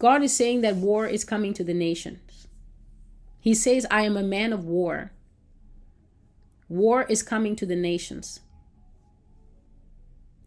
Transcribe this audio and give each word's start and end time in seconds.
God 0.00 0.22
is 0.22 0.34
saying 0.34 0.62
that 0.62 0.76
war 0.76 1.06
is 1.06 1.24
coming 1.24 1.52
to 1.52 1.62
the 1.62 1.74
nations. 1.74 2.48
He 3.38 3.54
says, 3.54 3.86
I 3.90 4.02
am 4.02 4.16
a 4.16 4.22
man 4.22 4.50
of 4.50 4.64
war. 4.64 5.12
War 6.70 7.02
is 7.02 7.22
coming 7.22 7.54
to 7.56 7.66
the 7.66 7.76
nations. 7.76 8.40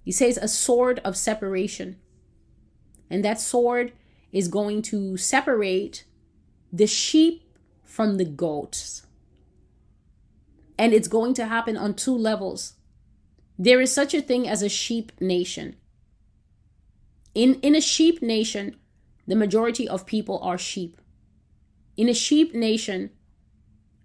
He 0.04 0.12
says, 0.12 0.38
a 0.38 0.48
sword 0.48 1.02
of 1.06 1.16
separation. 1.16 1.98
And 3.12 3.24
that 3.24 3.40
sword 3.40 3.94
is 4.32 4.48
going 4.48 4.82
to 4.84 5.18
separate 5.18 6.06
the 6.72 6.88
sheep 6.88 7.44
from 7.84 8.18
the 8.18 8.26
goats. 8.26 9.06
And 10.80 10.94
it's 10.94 11.08
going 11.08 11.36
to 11.36 11.46
happen 11.46 11.78
on 11.78 11.94
two 11.94 12.18
levels. 12.18 12.74
There 13.60 13.82
is 13.82 13.94
such 13.94 14.16
a 14.16 14.22
thing 14.22 14.50
as 14.50 14.64
a 14.64 14.70
sheep 14.70 15.12
nation. 15.22 15.76
In, 17.36 17.60
in 17.62 17.76
a 17.76 17.82
sheep 17.82 18.24
nation, 18.24 18.78
the 19.28 19.36
majority 19.36 19.88
of 19.88 20.06
people 20.06 20.40
are 20.40 20.58
sheep. 20.58 21.00
In 21.96 22.10
a 22.10 22.14
sheep 22.14 22.54
nation, 22.54 23.12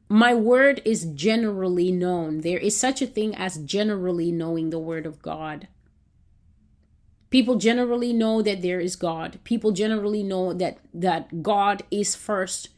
my 0.09 0.34
word 0.34 0.80
is 0.84 1.04
generally 1.04 1.92
known. 1.92 2.40
There 2.40 2.59
is 2.59 2.76
such 2.76 3.02
a 3.02 3.06
thing 3.06 3.34
as 3.34 3.59
generally 3.59 4.32
knowing 4.32 4.70
the 4.70 4.78
word 4.78 5.06
of 5.06 5.20
God. 5.20 5.68
People 7.30 7.56
generally 7.56 8.14
know 8.14 8.40
that 8.40 8.62
there 8.62 8.80
is 8.80 8.96
God. 8.96 9.38
People 9.45 9.73
generally 9.73 10.23
know 10.23 10.54
that 10.54 10.78
that 10.95 11.42
God 11.42 11.82
is 11.90 12.14
first. 12.14 12.70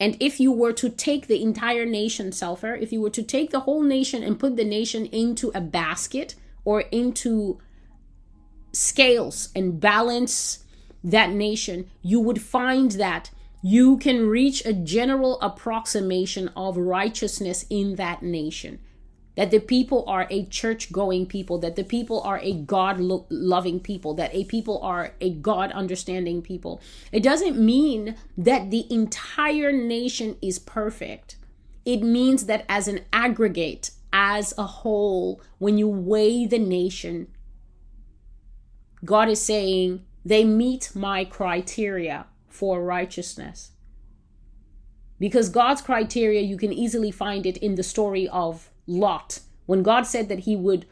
And 0.00 0.16
if 0.20 0.40
you 0.40 0.50
were 0.50 0.72
to 0.72 0.88
take 0.88 1.26
the 1.26 1.42
entire 1.42 1.84
nation, 1.84 2.30
Selfer, 2.30 2.80
if 2.80 2.92
you 2.92 3.00
were 3.00 3.10
to 3.10 3.22
take 3.22 3.50
the 3.50 3.60
whole 3.60 3.82
nation 3.82 4.22
and 4.22 4.38
put 4.38 4.56
the 4.56 4.64
nation 4.64 5.06
into 5.06 5.52
a 5.54 5.60
basket 5.60 6.34
or 6.64 6.80
into 6.90 7.60
scales 8.72 9.50
and 9.54 9.80
balance 9.80 10.63
that 11.04 11.30
nation, 11.30 11.88
you 12.02 12.18
would 12.18 12.40
find 12.40 12.92
that 12.92 13.30
you 13.62 13.96
can 13.98 14.26
reach 14.26 14.64
a 14.64 14.72
general 14.72 15.40
approximation 15.40 16.48
of 16.56 16.76
righteousness 16.76 17.64
in 17.70 17.94
that 17.96 18.22
nation 18.22 18.80
that 19.36 19.50
the 19.50 19.58
people 19.58 20.04
are 20.06 20.26
a 20.30 20.46
church 20.46 20.92
going 20.92 21.26
people, 21.26 21.58
that 21.58 21.76
the 21.76 21.84
people 21.84 22.20
are 22.22 22.38
a 22.40 22.52
God 22.52 23.00
loving 23.00 23.80
people, 23.80 24.14
that 24.14 24.34
a 24.34 24.44
people 24.44 24.80
are 24.82 25.12
a 25.20 25.30
God 25.30 25.72
understanding 25.72 26.42
people. 26.42 26.80
It 27.10 27.22
doesn't 27.22 27.58
mean 27.58 28.16
that 28.38 28.70
the 28.70 28.86
entire 28.92 29.72
nation 29.72 30.36
is 30.40 30.58
perfect. 30.58 31.36
It 31.84 32.02
means 32.02 32.46
that 32.46 32.64
as 32.68 32.86
an 32.88 33.00
aggregate, 33.12 33.90
as 34.12 34.54
a 34.56 34.64
whole, 34.64 35.42
when 35.58 35.78
you 35.78 35.88
weigh 35.88 36.46
the 36.46 36.58
nation, 36.58 37.26
God 39.04 39.28
is 39.28 39.42
saying 39.42 40.04
they 40.24 40.44
meet 40.44 40.90
my 40.94 41.24
criteria 41.24 42.26
for 42.48 42.82
righteousness. 42.82 43.72
Because 45.18 45.48
God's 45.48 45.82
criteria, 45.82 46.40
you 46.40 46.56
can 46.56 46.72
easily 46.72 47.10
find 47.10 47.46
it 47.46 47.56
in 47.58 47.74
the 47.74 47.82
story 47.82 48.28
of 48.28 48.70
Lot. 48.86 49.40
When 49.66 49.82
God 49.82 50.06
said 50.06 50.28
that 50.28 50.40
he 50.40 50.56
would 50.56 50.86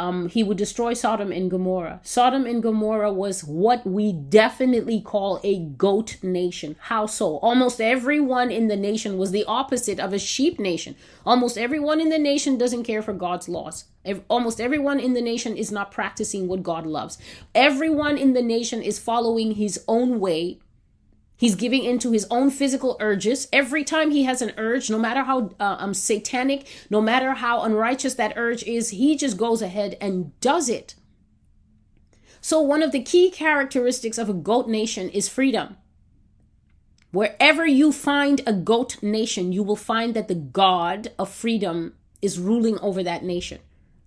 um, 0.00 0.28
he 0.30 0.42
would 0.42 0.56
destroy 0.56 0.94
Sodom 0.94 1.30
and 1.30 1.50
Gomorrah. 1.50 2.00
Sodom 2.02 2.46
and 2.46 2.62
Gomorrah 2.62 3.12
was 3.12 3.44
what 3.44 3.86
we 3.86 4.12
definitely 4.14 4.98
call 4.98 5.38
a 5.44 5.58
goat 5.58 6.16
nation. 6.22 6.76
How 6.80 7.04
so? 7.04 7.36
Almost 7.38 7.82
everyone 7.82 8.50
in 8.50 8.68
the 8.68 8.76
nation 8.76 9.18
was 9.18 9.30
the 9.30 9.44
opposite 9.44 10.00
of 10.00 10.14
a 10.14 10.18
sheep 10.18 10.58
nation. 10.58 10.96
Almost 11.26 11.58
everyone 11.58 12.00
in 12.00 12.08
the 12.08 12.18
nation 12.18 12.56
doesn't 12.56 12.84
care 12.84 13.02
for 13.02 13.12
God's 13.12 13.46
laws. 13.46 13.84
Almost 14.28 14.58
everyone 14.58 14.98
in 14.98 15.12
the 15.12 15.20
nation 15.20 15.54
is 15.54 15.70
not 15.70 15.90
practicing 15.90 16.48
what 16.48 16.62
God 16.62 16.86
loves. 16.86 17.18
Everyone 17.54 18.16
in 18.16 18.32
the 18.32 18.42
nation 18.42 18.82
is 18.82 18.98
following 18.98 19.52
his 19.52 19.84
own 19.86 20.18
way 20.18 20.60
He's 21.40 21.54
giving 21.54 21.84
into 21.84 22.12
his 22.12 22.26
own 22.30 22.50
physical 22.50 22.98
urges. 23.00 23.48
Every 23.50 23.82
time 23.82 24.10
he 24.10 24.24
has 24.24 24.42
an 24.42 24.52
urge, 24.58 24.90
no 24.90 24.98
matter 24.98 25.22
how 25.24 25.52
uh, 25.58 25.76
um, 25.78 25.94
satanic, 25.94 26.66
no 26.90 27.00
matter 27.00 27.32
how 27.32 27.62
unrighteous 27.62 28.12
that 28.16 28.34
urge 28.36 28.62
is, 28.64 28.90
he 28.90 29.16
just 29.16 29.38
goes 29.38 29.62
ahead 29.62 29.96
and 30.02 30.38
does 30.40 30.68
it. 30.68 30.96
So, 32.42 32.60
one 32.60 32.82
of 32.82 32.92
the 32.92 33.02
key 33.02 33.30
characteristics 33.30 34.18
of 34.18 34.28
a 34.28 34.34
goat 34.34 34.68
nation 34.68 35.08
is 35.08 35.30
freedom. 35.30 35.78
Wherever 37.10 37.64
you 37.64 37.90
find 37.90 38.42
a 38.46 38.52
goat 38.52 39.02
nation, 39.02 39.50
you 39.50 39.62
will 39.62 39.76
find 39.76 40.12
that 40.12 40.28
the 40.28 40.34
God 40.34 41.10
of 41.18 41.30
freedom 41.30 41.94
is 42.20 42.38
ruling 42.38 42.78
over 42.80 43.02
that 43.02 43.24
nation. 43.24 43.60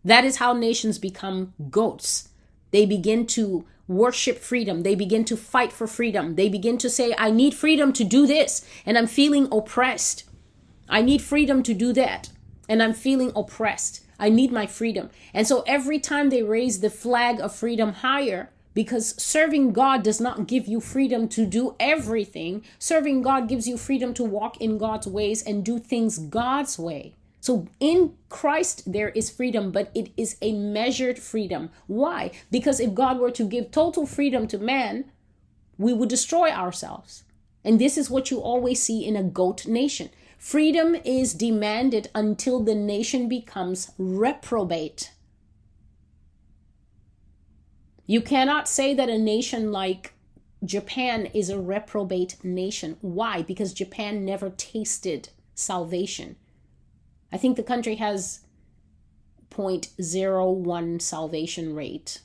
That 0.05 0.23
is 0.23 0.35
how 0.35 0.53
nations 0.53 0.99
become 0.99 1.55
goats. 1.71 2.29
They 2.73 2.85
begin 2.85 3.27
to 3.27 3.65
worship 3.87 4.39
freedom. 4.39 4.81
They 4.81 4.95
begin 4.95 5.23
to 5.25 5.37
fight 5.37 5.71
for 5.71 5.87
freedom. 5.87 6.35
They 6.35 6.49
begin 6.49 6.77
to 6.79 6.89
say, 6.89 7.13
I 7.17 7.31
need 7.31 7.53
freedom 7.53 7.93
to 7.93 8.03
do 8.03 8.25
this, 8.25 8.65
and 8.85 8.97
I'm 8.97 9.07
feeling 9.07 9.47
oppressed. 9.51 10.25
I 10.89 11.01
need 11.01 11.21
freedom 11.21 11.61
to 11.63 11.73
do 11.73 11.93
that, 11.93 12.29
and 12.67 12.81
I'm 12.81 12.93
feeling 12.93 13.31
oppressed. 13.35 14.03
I 14.19 14.29
need 14.29 14.51
my 14.51 14.65
freedom. 14.65 15.11
And 15.33 15.47
so 15.47 15.63
every 15.67 15.99
time 15.99 16.29
they 16.29 16.43
raise 16.43 16.79
the 16.79 16.89
flag 16.89 17.39
of 17.39 17.55
freedom 17.55 17.93
higher, 17.93 18.49
because 18.73 19.21
serving 19.21 19.71
God 19.71 20.01
does 20.01 20.19
not 20.19 20.47
give 20.47 20.67
you 20.67 20.79
freedom 20.79 21.27
to 21.29 21.45
do 21.45 21.75
everything, 21.79 22.63
serving 22.79 23.21
God 23.21 23.47
gives 23.47 23.67
you 23.67 23.77
freedom 23.77 24.15
to 24.15 24.23
walk 24.23 24.59
in 24.59 24.79
God's 24.79 25.05
ways 25.05 25.43
and 25.43 25.63
do 25.63 25.77
things 25.77 26.17
God's 26.17 26.79
way. 26.79 27.13
So 27.43 27.67
in 27.81 28.13
Christ, 28.29 28.89
there 28.89 29.09
is 29.09 29.29
freedom, 29.29 29.73
but 29.73 29.91
it 29.93 30.13
is 30.15 30.37
a 30.41 30.53
measured 30.53 31.19
freedom. 31.19 31.71
Why? 31.87 32.31
Because 32.49 32.79
if 32.79 32.93
God 32.93 33.19
were 33.19 33.31
to 33.31 33.43
give 33.43 33.69
total 33.69 34.05
freedom 34.05 34.47
to 34.47 34.57
man, 34.57 35.11
we 35.77 35.91
would 35.91 36.07
destroy 36.07 36.51
ourselves. 36.51 37.25
And 37.61 37.81
this 37.81 37.97
is 37.97 38.09
what 38.09 38.31
you 38.31 38.39
always 38.39 38.81
see 38.81 39.05
in 39.05 39.17
a 39.17 39.23
goat 39.23 39.67
nation. 39.67 40.09
Freedom 40.37 40.95
is 41.03 41.33
demanded 41.33 42.09
until 42.15 42.61
the 42.61 42.75
nation 42.75 43.27
becomes 43.27 43.91
reprobate. 43.97 45.11
You 48.05 48.21
cannot 48.21 48.69
say 48.69 48.93
that 48.93 49.09
a 49.09 49.17
nation 49.17 49.69
like 49.69 50.13
Japan 50.63 51.25
is 51.33 51.49
a 51.49 51.59
reprobate 51.59 52.37
nation. 52.41 52.95
Why? 53.01 53.41
Because 53.41 53.73
Japan 53.73 54.23
never 54.23 54.49
tasted 54.51 55.27
salvation. 55.55 56.37
I 57.33 57.37
think 57.37 57.57
the 57.57 57.63
country 57.63 57.95
has 57.95 58.41
0.01 59.49 61.01
salvation 61.01 61.75
rate. 61.75 62.21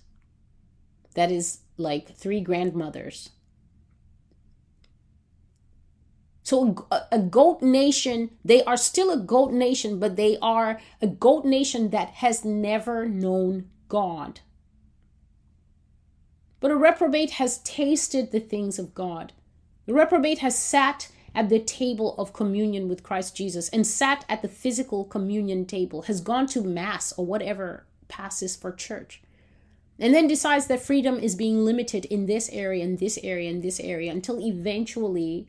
That 1.14 1.32
is 1.32 1.60
like 1.78 2.14
three 2.14 2.42
grandmothers. 2.42 3.30
So 6.42 6.86
a, 6.91 7.02
a, 7.12 7.18
goat 7.18 7.60
nation, 7.62 8.30
they 8.44 8.62
are 8.64 8.76
still 8.76 9.10
a 9.10 9.18
goat 9.18 9.52
nation, 9.52 9.98
but 9.98 10.16
they 10.16 10.38
are 10.41 10.80
a 11.02 11.06
goat 11.06 11.44
nation 11.44 11.91
that 11.91 12.08
has 12.10 12.44
never 12.44 13.06
known 13.06 13.68
God. 13.88 14.41
But 16.60 16.70
a 16.70 16.76
reprobate 16.76 17.32
has 17.32 17.58
tasted 17.58 18.30
the 18.30 18.41
things 18.41 18.78
of 18.78 18.94
God. 18.94 19.32
The 19.86 19.94
reprobate 19.94 20.38
has 20.38 20.58
sat 20.58 21.08
at 21.38 21.50
the 21.50 21.60
table 21.60 22.16
of 22.19 22.32
communion 22.32 22.88
with 22.88 23.04
Christ 23.04 23.37
Jesus 23.37 23.69
and 23.69 23.87
sat 23.87 24.25
at 24.28 24.43
the 24.43 24.49
physical 24.49 25.04
communion 25.04 25.66
table, 25.66 26.03
has 26.03 26.21
gone 26.21 26.49
to 26.49 26.65
Mass 26.65 27.12
or 27.12 27.25
whatever 27.25 27.87
passes 28.09 28.56
for 28.56 28.72
church, 28.72 29.22
and 30.00 30.12
then 30.12 30.27
decides 30.27 30.66
that 30.66 30.82
freedom 30.82 31.16
is 31.16 31.37
being 31.37 31.65
limited 31.65 32.06
in 32.06 32.27
this 32.27 32.48
area, 32.48 32.82
in 32.82 32.97
this 32.97 33.21
area, 33.22 33.48
in 33.50 33.60
this 33.60 33.78
area, 33.78 34.10
until 34.10 34.41
eventually 34.41 35.47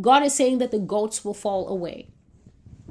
God 0.00 0.22
is 0.22 0.34
saying 0.34 0.56
that 0.56 0.70
the 0.70 0.78
goats 0.78 1.22
will 1.22 1.34
fall 1.34 1.68
away. 1.68 2.08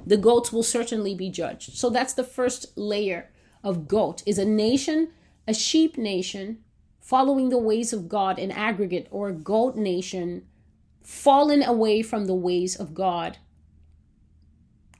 The 0.06 0.18
goats 0.18 0.54
will 0.54 0.62
certainly 0.62 1.16
be 1.16 1.32
judged. 1.32 1.78
So 1.78 1.90
that's 1.90 2.14
the 2.14 2.24
first 2.24 2.78
layer 2.78 3.32
of 3.64 3.88
goat 3.88 4.22
is 4.28 4.38
a 4.38 4.46
nation, 4.46 5.14
a 5.48 5.54
sheep 5.56 5.98
nation 5.98 6.60
following 7.00 7.50
the 7.50 7.58
ways 7.58 7.92
of 7.92 8.08
God 8.08 8.38
in 8.38 8.52
aggregate, 8.52 9.08
or 9.10 9.30
a 9.30 9.34
goat 9.34 9.76
nation 9.76 10.46
fallen 11.10 11.64
away 11.64 12.04
from 12.04 12.28
the 12.28 12.36
ways 12.36 12.76
of 12.76 12.94
God. 12.94 13.40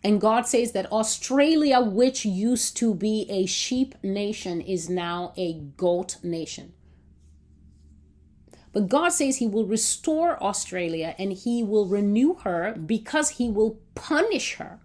And 0.04 0.20
God 0.20 0.48
says 0.48 0.72
that 0.72 0.92
Australia, 0.92 1.80
which 1.80 2.26
used 2.26 2.76
to 2.78 2.96
be 2.96 3.28
a 3.30 3.46
sheep 3.46 3.94
nation, 4.02 4.60
is 4.60 4.90
now 4.90 5.34
a 5.38 5.54
goat 5.54 6.18
nation. 6.24 6.74
But 8.72 8.90
God 8.90 9.10
says 9.10 9.38
He 9.38 9.46
will 9.46 9.68
restore 9.68 10.42
Australia 10.42 11.14
and 11.20 11.32
He 11.32 11.62
will 11.64 11.88
renew 11.88 12.34
her 12.40 12.74
because 12.74 13.32
He 13.32 13.48
will 13.48 13.80
punish 13.94 14.56
her. 14.56 14.80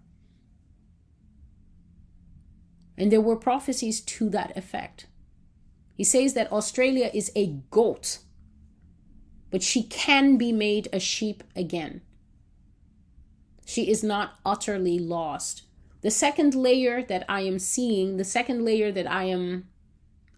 And 2.98 3.10
there 3.10 3.22
were 3.22 3.36
prophecies 3.36 4.02
to 4.02 4.28
that 4.28 4.54
effect. 4.58 5.06
He 5.94 6.04
says 6.04 6.34
that 6.34 6.52
Australia 6.52 7.10
is 7.14 7.32
a 7.34 7.46
goat, 7.70 8.18
but 9.54 9.62
she 9.62 9.84
can 9.84 10.36
be 10.36 10.50
made 10.50 10.88
a 10.92 10.98
sheep 10.98 11.44
again. 11.54 12.00
She 13.64 13.88
is 13.88 14.02
not 14.02 14.36
utterly 14.44 14.98
lost. 14.98 15.62
The 16.00 16.10
second 16.10 16.56
layer 16.56 17.04
that 17.04 17.24
I 17.28 17.42
am 17.42 17.60
seeing, 17.60 18.16
the 18.16 18.24
second 18.24 18.64
layer 18.64 18.90
that 18.90 19.08
I 19.08 19.26
am 19.26 19.68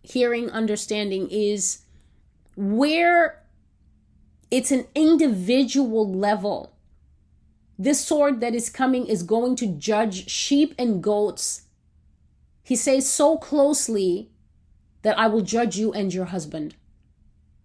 hearing, 0.02 0.50
understanding 0.50 1.28
is 1.30 1.78
where 2.56 3.42
it's 4.50 4.70
an 4.70 4.86
individual 4.94 6.12
level. 6.12 6.76
This 7.78 8.04
sword 8.04 8.40
that 8.42 8.54
is 8.54 8.68
coming 8.68 9.06
is 9.06 9.22
going 9.22 9.56
to 9.56 9.66
judge 9.66 10.28
sheep 10.28 10.74
and 10.78 11.02
goats. 11.02 11.62
He 12.62 12.76
says 12.76 13.08
so 13.08 13.38
closely 13.38 14.28
that 15.00 15.18
I 15.18 15.26
will 15.28 15.40
judge 15.40 15.78
you 15.78 15.90
and 15.94 16.12
your 16.12 16.26
husband. 16.26 16.74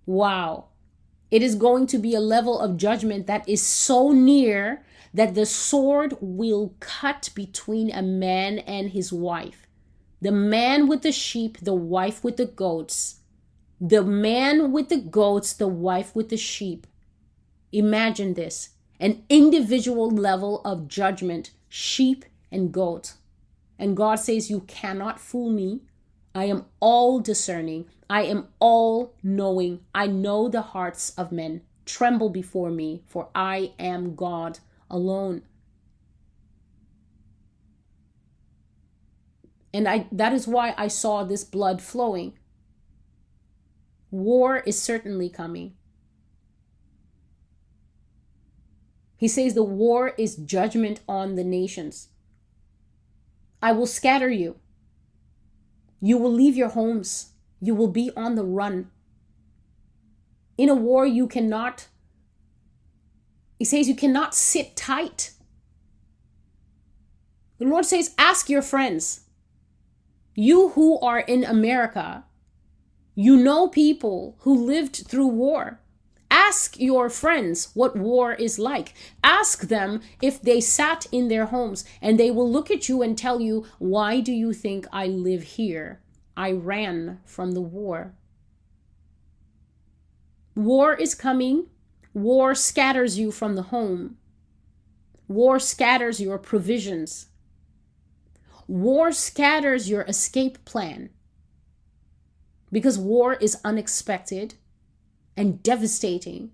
Wow. 0.06 0.70
It 1.32 1.42
is 1.42 1.56
going 1.56 1.88
to 1.88 1.98
be 1.98 2.14
a 2.14 2.20
level 2.20 2.60
of 2.60 2.78
judgment 2.78 3.26
that 3.28 3.48
is 3.48 3.62
so 3.62 4.12
near 4.12 4.84
that 5.14 5.34
the 5.34 5.46
sword 5.46 6.16
will 6.20 6.76
cut 6.80 7.30
between 7.34 7.90
a 7.90 8.02
man 8.02 8.60
and 8.60 8.92
his 8.92 9.12
wife. 9.12 9.66
The 10.22 10.32
man 10.32 10.88
with 10.88 11.02
the 11.02 11.12
sheep, 11.12 11.58
the 11.62 11.74
wife 11.74 12.24
with 12.24 12.38
the 12.38 12.46
goats. 12.46 13.22
The 13.80 14.04
man 14.04 14.72
with 14.72 14.90
the 14.90 15.00
goats, 15.00 15.54
the 15.54 15.68
wife 15.68 16.16
with 16.16 16.30
the 16.30 16.38
sheep. 16.38 16.86
Imagine 17.72 18.36
this 18.36 18.70
an 19.00 19.24
individual 19.30 20.12
level 20.12 20.62
of 20.64 20.88
judgment, 20.88 21.52
sheep 21.68 22.24
and 22.52 22.72
goat. 22.72 23.14
And 23.80 23.98
God 23.98 24.16
says, 24.16 24.52
You 24.52 24.60
cannot 24.62 25.20
fool 25.20 25.50
me. 25.50 25.82
I 26.36 26.46
am 26.46 26.66
all 26.80 27.20
discerning. 27.20 27.88
I 28.12 28.24
am 28.24 28.50
all 28.60 29.14
knowing. 29.24 29.86
I 29.96 30.08
know 30.08 30.50
the 30.50 30.62
hearts 30.62 31.14
of 31.18 31.32
men. 31.32 31.62
Tremble 31.86 32.30
before 32.30 32.70
me, 32.70 33.04
for 33.08 33.30
I 33.34 33.72
am 33.80 34.16
God 34.16 34.60
alone. 34.90 35.44
And 39.74 39.88
I 39.88 40.08
that 40.12 40.34
is 40.34 40.46
why 40.46 40.76
I 40.78 40.90
saw 40.90 41.24
this 41.24 41.46
blood 41.46 41.82
flowing. 41.82 42.38
War 44.12 44.58
is 44.58 44.78
certainly 44.78 45.30
coming. 45.30 45.76
He 49.16 49.30
says 49.30 49.54
the 49.54 49.64
war 49.64 50.10
is 50.18 50.36
judgment 50.36 51.00
on 51.08 51.36
the 51.36 51.46
nations. 51.46 52.10
I 53.62 53.72
will 53.72 53.88
scatter 53.88 54.30
you. 54.30 54.58
You 56.02 56.18
will 56.18 56.34
leave 56.34 56.58
your 56.58 56.70
homes. 56.70 57.31
You 57.62 57.76
will 57.76 57.88
be 57.88 58.12
on 58.18 58.36
the 58.36 58.44
run. 58.44 58.90
In 60.58 60.68
a 60.68 60.76
war, 60.76 61.06
you 61.06 61.28
cannot, 61.28 61.88
he 63.58 63.66
says, 63.66 63.88
you 63.88 63.96
cannot 63.96 64.36
sit 64.36 64.76
tight. 64.76 65.32
The 67.60 67.66
Lord 67.66 67.86
says, 67.86 68.16
ask 68.18 68.50
your 68.50 68.64
friends. 68.64 69.22
You 70.34 70.70
who 70.70 71.00
are 71.00 71.20
in 71.20 71.44
America, 71.44 72.26
you 73.14 73.38
know 73.38 73.68
people 73.68 74.38
who 74.40 74.66
lived 74.66 74.96
through 75.08 75.28
war. 75.28 75.80
Ask 76.32 76.80
your 76.80 77.10
friends 77.10 77.70
what 77.74 77.96
war 77.96 78.34
is 78.34 78.58
like. 78.58 78.94
Ask 79.24 79.68
them 79.68 80.02
if 80.22 80.42
they 80.42 80.62
sat 80.62 81.06
in 81.12 81.28
their 81.28 81.46
homes 81.48 81.84
and 82.02 82.18
they 82.18 82.32
will 82.32 82.50
look 82.50 82.72
at 82.72 82.88
you 82.88 83.02
and 83.02 83.18
tell 83.18 83.42
you, 83.42 83.66
Why 83.80 84.22
do 84.22 84.32
you 84.32 84.54
think 84.54 84.88
I 84.92 85.08
live 85.08 85.44
here? 85.44 86.01
I 86.36 86.52
ran 86.52 87.20
from 87.26 87.52
the 87.52 87.62
war. 87.62 88.14
War 90.56 90.94
is 90.94 91.16
coming. 91.16 91.68
War 92.14 92.56
scatters 92.56 93.18
you 93.18 93.32
from 93.32 93.56
the 93.56 93.64
home. 93.64 94.18
War 95.28 95.60
scatters 95.60 96.20
your 96.20 96.38
provisions. 96.38 97.28
War 98.68 99.12
scatters 99.12 99.90
your 99.90 100.04
escape 100.04 100.64
plan 100.66 101.10
because 102.72 102.98
war 102.98 103.34
is 103.34 103.58
unexpected 103.64 104.56
and 105.36 105.62
devastating 105.62 106.52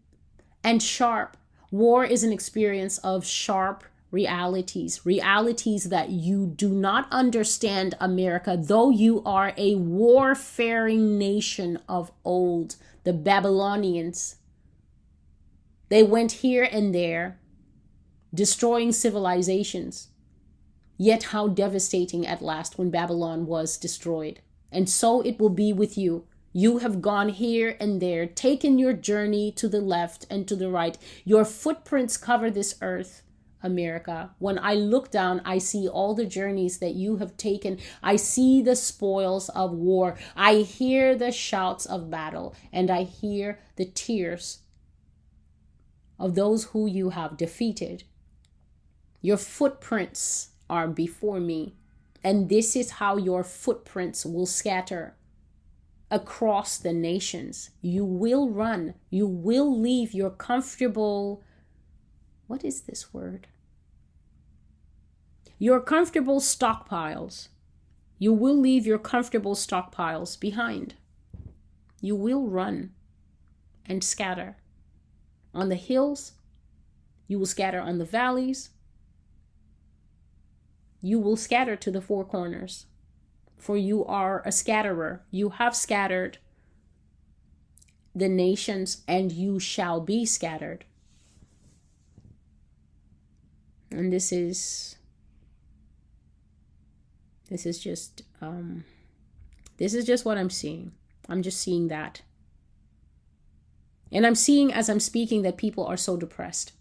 and 0.64 0.82
sharp. 0.82 1.38
War 1.72 2.04
is 2.04 2.24
an 2.24 2.32
experience 2.32 2.98
of 3.00 3.26
sharp 3.26 3.84
realities, 4.18 5.06
realities 5.06 5.90
that 5.90 6.10
you 6.10 6.48
do 6.48 6.70
not 6.70 7.08
understand, 7.12 7.96
America, 8.00 8.58
though 8.60 8.90
you 8.90 9.22
are 9.26 9.54
a 9.58 9.76
warfaring 9.76 11.18
nation 11.18 11.80
of 11.88 12.12
old, 12.24 12.76
the 13.04 13.14
Babylonians. 13.14 14.38
They 15.90 16.04
went 16.04 16.32
here 16.44 16.68
and 16.70 16.94
there, 16.94 17.40
destroying 18.34 18.92
civilizations 18.92 20.10
Yet 20.98 21.24
how 21.26 21.48
devastating 21.48 22.26
at 22.26 22.42
last 22.42 22.78
when 22.78 22.90
Babylon 22.90 23.46
was 23.46 23.78
destroyed. 23.78 24.42
And 24.72 24.90
so 24.90 25.22
it 25.22 25.40
will 25.40 25.50
be 25.50 25.72
with 25.72 25.98
you. 25.98 26.26
You 26.54 26.80
have 26.80 27.02
gone 27.02 27.30
here 27.30 27.78
and 27.80 28.02
there, 28.02 28.26
taken 28.26 28.80
your 28.80 28.94
journey 28.94 29.52
to 29.52 29.68
the 29.68 29.80
left 29.80 30.26
and 30.30 30.48
to 30.48 30.56
the 30.56 30.70
right. 30.70 30.98
Your 31.24 31.46
footprints 31.46 32.18
cover 32.18 32.50
this 32.50 32.76
earth, 32.82 33.22
America. 33.64 34.32
When 34.40 34.60
I 34.60 34.76
look 34.76 35.12
down, 35.12 35.42
I 35.44 35.58
see 35.58 35.88
all 35.88 36.14
the 36.14 36.26
journeys 36.26 36.80
that 36.80 36.94
you 36.94 37.18
have 37.18 37.38
taken. 37.38 37.80
I 38.04 38.16
see 38.16 38.62
the 38.62 38.76
spoils 38.76 39.50
of 39.50 39.72
war. 39.72 40.18
I 40.36 40.58
hear 40.58 41.16
the 41.16 41.32
shouts 41.32 41.86
of 41.86 42.10
battle, 42.10 42.56
and 42.72 42.90
I 42.90 43.04
hear 43.04 43.60
the 43.76 43.86
tears 43.86 44.60
of 46.20 46.36
those 46.36 46.66
who 46.66 46.88
you 46.88 47.10
have 47.10 47.38
defeated. 47.38 48.04
Your 49.22 49.38
footprints 49.38 50.50
are 50.70 50.88
before 50.88 51.40
me. 51.40 51.76
And 52.24 52.50
this 52.50 52.76
is 52.76 52.92
how 52.92 53.18
your 53.18 53.44
footprints 53.44 54.26
will 54.26 54.46
scatter 54.46 55.16
across 56.10 56.78
the 56.78 56.94
nations. 56.94 57.70
You 57.82 58.06
will 58.06 58.50
run. 58.50 58.96
You 59.10 59.28
will 59.28 59.80
leave 59.80 60.14
your 60.14 60.32
comfortable. 60.32 61.44
What 62.48 62.64
is 62.64 62.82
this 62.82 63.14
word? 63.14 63.48
Your 65.60 65.80
comfortable 65.80 66.40
stockpiles. 66.40 67.50
You 68.20 68.34
will 68.34 68.58
leave 68.58 68.88
your 68.88 69.00
comfortable 69.00 69.56
stockpiles 69.56 70.40
behind. 70.40 70.96
You 72.02 72.16
will 72.16 72.48
run 72.48 72.92
and 73.86 74.04
scatter. 74.04 74.58
On 75.54 75.70
the 75.70 75.76
hills, 75.76 76.34
you 77.28 77.40
will 77.40 77.46
scatter 77.46 77.80
on 77.80 77.98
the 77.98 78.06
valleys, 78.06 78.70
you 81.02 81.20
will 81.20 81.36
scatter 81.36 81.76
to 81.76 81.92
the 81.92 82.02
four 82.02 82.26
corners. 82.26 82.86
For 83.58 83.78
you 83.78 84.06
are 84.06 84.42
a 84.46 84.52
scatterer. 84.52 85.24
You 85.32 85.50
have 85.50 85.76
scattered 85.76 86.38
the 88.16 88.30
nations, 88.30 89.04
and 89.08 89.32
you 89.32 89.60
shall 89.60 90.02
be 90.02 90.26
scattered. 90.26 90.86
And 93.92 94.12
this 94.12 94.32
is 94.32 94.98
this 97.50 97.66
is 97.66 97.80
just 97.80 98.24
um 98.42 98.84
this 99.78 99.94
is 99.94 100.06
just 100.06 100.26
what 100.26 100.38
I'm 100.38 100.50
seeing. 100.50 100.92
I'm 101.30 101.42
just 101.42 101.60
seeing 101.60 101.88
that. 101.88 102.22
And 104.12 104.26
I'm 104.26 104.36
seeing 104.36 104.74
as 104.74 104.90
I'm 104.90 105.00
speaking 105.00 105.42
that 105.42 105.58
people 105.58 105.86
are 105.86 105.98
so 105.98 106.18
depressed. 106.18 106.72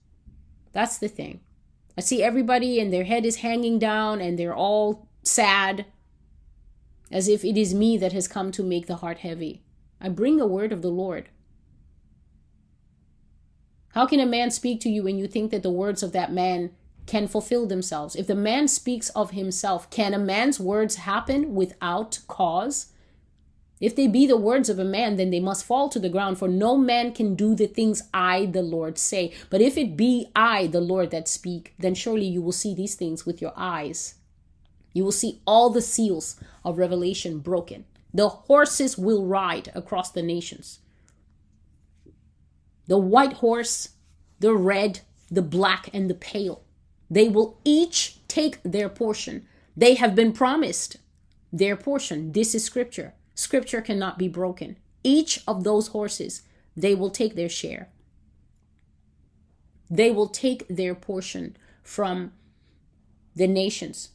That's 0.72 0.98
the 0.98 1.08
thing. 1.08 1.40
I 1.98 2.00
see 2.00 2.22
everybody 2.22 2.78
and 2.78 2.92
their 2.92 3.04
head 3.04 3.24
is 3.24 3.36
hanging 3.36 3.78
down 3.78 4.20
and 4.20 4.38
they're 4.38 4.54
all 4.54 5.08
sad, 5.22 5.86
as 7.10 7.28
if 7.28 7.44
it 7.44 7.56
is 7.56 7.74
me 7.74 7.96
that 7.98 8.12
has 8.12 8.28
come 8.28 8.52
to 8.52 8.62
make 8.62 8.86
the 8.86 8.96
heart 8.96 9.18
heavy. 9.18 9.62
I 10.00 10.08
bring 10.10 10.40
a 10.40 10.46
word 10.46 10.72
of 10.72 10.82
the 10.82 10.90
Lord. 10.90 11.28
How 13.94 14.06
can 14.06 14.20
a 14.20 14.26
man 14.26 14.50
speak 14.50 14.80
to 14.82 14.90
you 14.90 15.02
when 15.02 15.18
you 15.18 15.26
think 15.26 15.50
that 15.50 15.62
the 15.62 15.70
words 15.70 16.02
of 16.02 16.12
that 16.12 16.32
man 16.32 16.70
can 17.06 17.28
fulfill 17.28 17.66
themselves? 17.66 18.16
If 18.16 18.26
the 18.26 18.34
man 18.34 18.68
speaks 18.68 19.08
of 19.10 19.30
himself, 19.30 19.88
can 19.90 20.12
a 20.12 20.18
man's 20.18 20.58
words 20.58 20.96
happen 20.96 21.54
without 21.54 22.20
cause? 22.26 22.92
If 23.80 23.94
they 23.94 24.06
be 24.06 24.26
the 24.26 24.38
words 24.38 24.70
of 24.70 24.78
a 24.78 24.84
man, 24.84 25.16
then 25.16 25.30
they 25.30 25.40
must 25.40 25.64
fall 25.64 25.88
to 25.90 26.00
the 26.00 26.08
ground, 26.08 26.38
for 26.38 26.48
no 26.48 26.78
man 26.78 27.12
can 27.12 27.34
do 27.34 27.54
the 27.54 27.66
things 27.66 28.02
I, 28.14 28.46
the 28.46 28.62
Lord, 28.62 28.96
say. 28.96 29.34
But 29.50 29.60
if 29.60 29.76
it 29.76 29.96
be 29.96 30.28
I, 30.34 30.66
the 30.66 30.80
Lord, 30.80 31.10
that 31.10 31.28
speak, 31.28 31.74
then 31.78 31.94
surely 31.94 32.26
you 32.26 32.40
will 32.40 32.52
see 32.52 32.74
these 32.74 32.94
things 32.94 33.26
with 33.26 33.42
your 33.42 33.52
eyes. 33.54 34.14
You 34.94 35.04
will 35.04 35.12
see 35.12 35.42
all 35.46 35.68
the 35.68 35.82
seals 35.82 36.40
of 36.64 36.78
revelation 36.78 37.40
broken. 37.40 37.84
The 38.14 38.30
horses 38.30 38.96
will 38.96 39.26
ride 39.26 39.70
across 39.74 40.10
the 40.10 40.22
nations. 40.22 40.78
The 42.86 42.96
white 42.96 43.34
horse, 43.34 43.90
the 44.40 44.54
red, 44.54 45.00
the 45.30 45.42
black, 45.42 45.90
and 45.92 46.08
the 46.08 46.14
pale. 46.14 46.62
They 47.10 47.28
will 47.28 47.58
each 47.64 48.26
take 48.28 48.62
their 48.64 48.88
portion. 48.88 49.46
They 49.76 49.94
have 49.94 50.14
been 50.14 50.32
promised 50.32 50.98
their 51.52 51.76
portion. 51.76 52.32
This 52.32 52.54
is 52.54 52.64
scripture. 52.64 53.14
Scripture 53.34 53.80
cannot 53.82 54.18
be 54.18 54.28
broken. 54.28 54.76
Each 55.04 55.42
of 55.46 55.64
those 55.64 55.88
horses, 55.88 56.42
they 56.76 56.94
will 56.94 57.10
take 57.10 57.36
their 57.36 57.48
share. 57.48 57.88
They 59.90 60.10
will 60.10 60.28
take 60.28 60.66
their 60.68 60.94
portion 60.94 61.56
from 61.82 62.32
the 63.36 63.46
nations. 63.46 64.10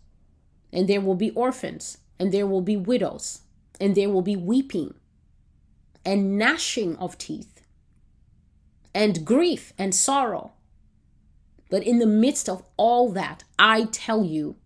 And 0.74 0.88
there 0.88 1.01
will 1.01 1.15
be 1.15 1.31
orphans, 1.31 2.00
and 2.19 2.31
there 2.31 2.48
will 2.48 2.62
be 2.62 2.77
widows, 2.77 3.41
and 3.79 3.95
there 3.95 4.10
will 4.10 4.21
be 4.24 4.36
weeping. 4.36 4.93
and 6.05 6.38
gnashing 6.38 6.95
of 6.98 7.17
teeth 7.17 7.62
and 8.93 9.25
grief 9.25 9.74
and 9.77 9.93
sorrow. 9.95 10.53
But 11.71 11.83
in 11.83 11.99
the 11.99 12.05
midst 12.05 12.49
of 12.49 12.63
all 12.75 13.09
that, 13.13 13.45
I 13.57 13.85
tell 13.85 14.25
you, 14.25 14.57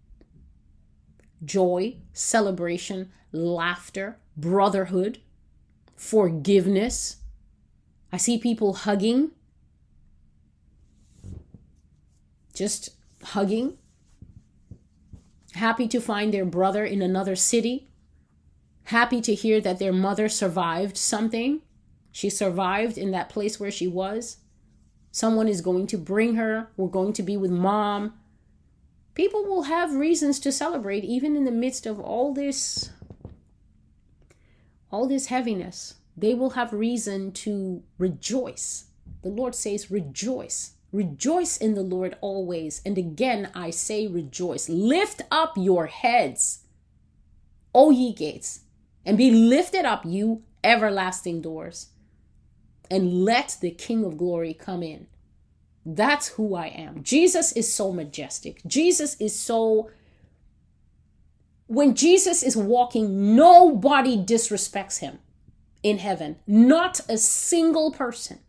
joy, 1.46 1.98
celebration, 2.14 3.12
laughter, 3.32 4.18
brotherhood, 4.36 5.20
forgiveness. 5.96 7.18
I 8.12 8.18
see 8.18 8.40
people 8.40 8.74
hugging, 8.74 9.32
just 12.56 12.90
hugging, 13.24 13.78
happy 15.54 15.88
to 15.90 16.02
find 16.02 16.34
their 16.34 16.46
brother 16.46 16.84
in 16.84 17.04
another 17.04 17.36
city, 17.36 17.88
happy 18.86 19.22
to 19.22 19.36
hear 19.36 19.62
that 19.62 19.78
their 19.78 19.94
mother 19.94 20.28
survived 20.28 20.98
something. 20.98 21.62
She 22.12 22.32
survived 22.32 22.98
in 22.98 23.12
that 23.12 23.30
place 23.30 23.60
where 23.60 23.72
she 23.72 23.88
was. 23.88 24.38
Someone 25.16 25.48
is 25.48 25.62
going 25.62 25.88
to 25.88 25.98
bring 25.98 26.36
her. 26.36 26.68
We're 26.76 26.90
going 26.90 27.14
to 27.14 27.24
be 27.24 27.38
with 27.38 27.50
mom. 27.50 28.16
People 29.14 29.46
will 29.46 29.64
have 29.64 29.96
reasons 29.96 30.42
to 30.42 30.52
celebrate 30.52 31.06
even 31.06 31.38
in 31.38 31.46
the 31.46 31.52
midst 31.52 31.86
of 31.86 32.02
all 32.02 32.34
this 32.34 32.90
all 34.92 35.08
this 35.08 35.28
heaviness. 35.28 35.94
They 36.18 36.34
will 36.34 36.50
have 36.50 36.74
reason 36.74 37.32
to 37.32 37.82
rejoice. 37.98 38.88
The 39.22 39.30
Lord 39.30 39.56
says 39.56 39.90
rejoice. 39.90 40.74
Rejoice 40.92 41.56
in 41.56 41.76
the 41.76 41.82
Lord 41.82 42.18
always. 42.20 42.82
And 42.86 42.98
again, 42.98 43.52
I 43.56 43.70
say 43.70 44.08
rejoice. 44.08 44.68
Lift 44.68 45.22
up 45.32 45.54
your 45.56 45.86
heads, 45.86 46.66
O 47.74 47.90
ye 47.90 48.12
gates, 48.12 48.66
and 49.06 49.18
be 49.18 49.32
lifted 49.32 49.86
up, 49.86 50.04
you 50.06 50.44
everlasting 50.62 51.42
doors, 51.42 51.88
and 52.90 53.24
let 53.24 53.58
the 53.62 53.72
King 53.72 54.04
of 54.04 54.18
glory 54.18 54.54
come 54.54 54.84
in. 54.84 55.08
That's 55.86 56.30
who 56.30 56.56
I 56.56 56.68
am. 56.68 57.04
Jesus 57.04 57.52
is 57.52 57.72
so 57.72 57.92
majestic. 57.92 58.62
Jesus 58.66 59.16
is 59.20 59.38
so. 59.38 59.92
When 61.68 61.96
Jesus 61.96 62.44
is 62.44 62.56
walking, 62.58 63.36
nobody 63.36 64.18
disrespects 64.18 65.00
him 65.00 65.20
in 65.84 66.00
heaven. 66.00 66.38
Not 66.48 67.02
a 67.08 67.18
single 67.18 67.92
person. 67.92 68.40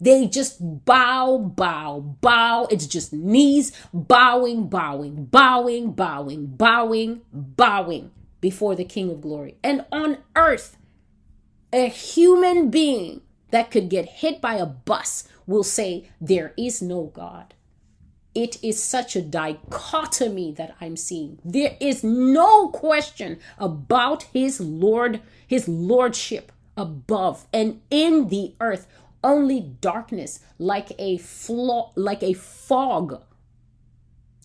They 0.00 0.26
just 0.26 0.84
bow, 0.86 1.38
bow, 1.38 2.00
bow. 2.20 2.66
It's 2.70 2.86
just 2.86 3.12
knees 3.12 3.72
bowing, 3.92 4.68
bowing, 4.68 5.26
bowing, 5.26 5.92
bowing, 5.92 6.46
bowing, 6.46 7.20
bowing 7.32 8.10
before 8.40 8.74
the 8.74 8.84
King 8.84 9.10
of 9.10 9.20
Glory. 9.20 9.56
And 9.62 9.84
on 9.92 10.18
earth, 10.34 10.78
a 11.72 11.88
human 11.88 12.70
being 12.70 13.20
that 13.50 13.70
could 13.70 13.88
get 13.88 14.06
hit 14.06 14.40
by 14.40 14.54
a 14.54 14.66
bus 14.66 15.28
will 15.46 15.64
say, 15.64 16.10
There 16.20 16.52
is 16.56 16.80
no 16.80 17.04
God. 17.04 17.54
It 18.34 18.62
is 18.62 18.80
such 18.80 19.16
a 19.16 19.22
dichotomy 19.22 20.52
that 20.52 20.76
I'm 20.80 20.96
seeing. 20.96 21.40
There 21.44 21.76
is 21.80 22.04
no 22.04 22.68
question 22.68 23.40
about 23.58 24.22
his 24.24 24.60
Lord, 24.60 25.20
his 25.46 25.66
lordship 25.66 26.52
above 26.80 27.46
and 27.52 27.80
in 27.90 28.28
the 28.28 28.54
earth 28.60 28.86
only 29.22 29.60
darkness 29.60 30.40
like 30.58 30.92
a 30.98 31.18
flaw 31.18 31.92
like 31.94 32.22
a 32.22 32.32
fog 32.32 33.22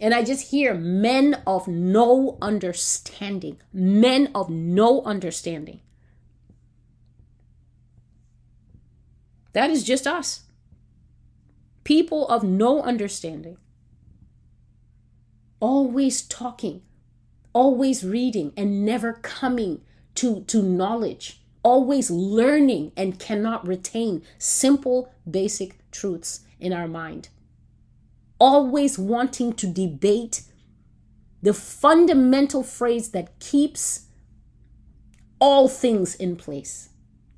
and 0.01 0.13
i 0.13 0.21
just 0.21 0.51
hear 0.51 0.73
men 0.73 1.41
of 1.47 1.67
no 1.67 2.37
understanding 2.41 3.57
men 3.71 4.29
of 4.35 4.49
no 4.49 5.01
understanding 5.03 5.79
that 9.55 9.71
is 9.71 9.83
just 9.83 10.05
us. 10.05 10.43
People 11.83 12.27
of 12.27 12.43
no 12.43 12.81
understanding. 12.83 13.57
Always 15.59 16.21
talking 16.21 16.83
always 17.55 18.03
reading 18.03 18.51
and 18.57 18.85
never 18.85 19.13
coming 19.13 19.81
to 20.13 20.41
to 20.41 20.61
knowledge. 20.61 21.41
Always 21.63 22.11
learning 22.11 22.91
and 22.95 23.17
cannot 23.17 23.65
retain 23.65 24.21
simple, 24.37 25.11
basic 25.27 25.89
truths 25.89 26.41
in 26.59 26.73
our 26.73 26.87
mind. 26.87 27.29
Always 28.39 28.99
wanting 28.99 29.53
to 29.53 29.67
debate 29.67 30.43
the 31.41 31.53
fundamental 31.53 32.61
phrase 32.61 33.11
that 33.11 33.39
keeps 33.39 34.07
all 35.39 35.67
things 35.67 36.13
in 36.15 36.35
place 36.35 36.89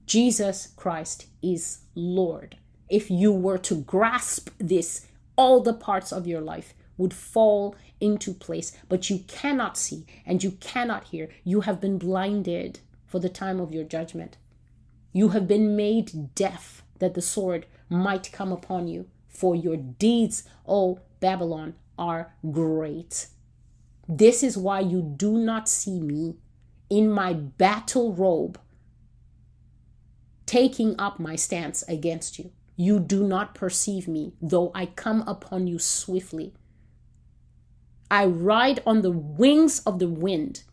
Jesus 0.08 0.70
Christ 0.76 1.28
is 1.54 1.80
Lord. 1.96 2.58
If 2.90 3.12
you 3.12 3.32
were 3.32 3.58
to 3.60 3.82
grasp 3.82 4.50
this, 4.58 5.08
all 5.36 5.62
the 5.62 5.74
parts 5.74 6.12
of 6.12 6.28
your 6.28 6.42
life 6.42 6.74
would 6.98 7.14
fall 7.14 7.76
into 8.00 8.34
place, 8.34 8.72
but 8.90 9.10
you 9.10 9.20
cannot 9.28 9.78
see 9.78 10.06
and 10.26 10.44
you 10.44 10.52
cannot 10.52 11.06
hear. 11.06 11.30
You 11.44 11.62
have 11.62 11.80
been 11.80 11.98
blinded 11.98 12.80
for 13.06 13.20
the 13.20 13.30
time 13.30 13.60
of 13.60 13.72
your 13.72 13.84
judgment. 13.84 14.38
You 15.14 15.30
have 15.30 15.48
been 15.48 15.76
made 15.76 16.36
deaf 16.36 16.84
that 17.00 17.14
the 17.14 17.22
sword 17.22 17.66
might 17.90 18.32
come 18.32 18.52
upon 18.52 18.88
you, 18.88 19.08
for 19.28 19.56
your 19.56 19.78
deeds, 19.78 20.44
O 20.68 21.00
Babylon, 21.20 21.76
are 21.98 22.34
great. 22.52 23.28
This 24.08 24.44
is 24.44 24.58
why 24.58 24.80
you 24.80 25.02
do 25.02 25.38
not 25.38 25.70
see 25.70 26.00
me 26.00 26.36
in 26.90 27.10
my 27.10 27.34
battle 27.34 28.14
robe 28.14 28.60
taking 30.48 30.96
up 30.98 31.20
my 31.20 31.36
stance 31.36 31.84
against 31.88 32.40
you. 32.40 32.52
You 32.76 33.00
do 33.00 33.28
not 33.28 33.54
perceive 33.54 34.08
me, 34.08 34.34
though 34.42 34.72
I 34.74 34.88
come 34.88 35.24
upon 35.28 35.68
you 35.68 35.78
swiftly. 35.78 36.54
I 38.10 38.26
ride 38.26 38.82
on 38.86 39.02
the 39.02 39.12
wings 39.12 39.82
of 39.82 40.00
the 40.00 40.08
wind. 40.08 40.64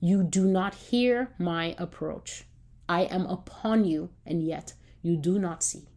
You 0.00 0.22
do 0.22 0.44
not 0.44 0.74
hear 0.74 1.32
my 1.38 1.74
approach. 1.78 2.44
I 2.88 3.02
am 3.02 3.26
upon 3.26 3.84
you, 3.84 4.10
and 4.26 4.42
yet 4.42 4.74
you 5.00 5.16
do 5.16 5.38
not 5.38 5.62
see. 5.62 5.88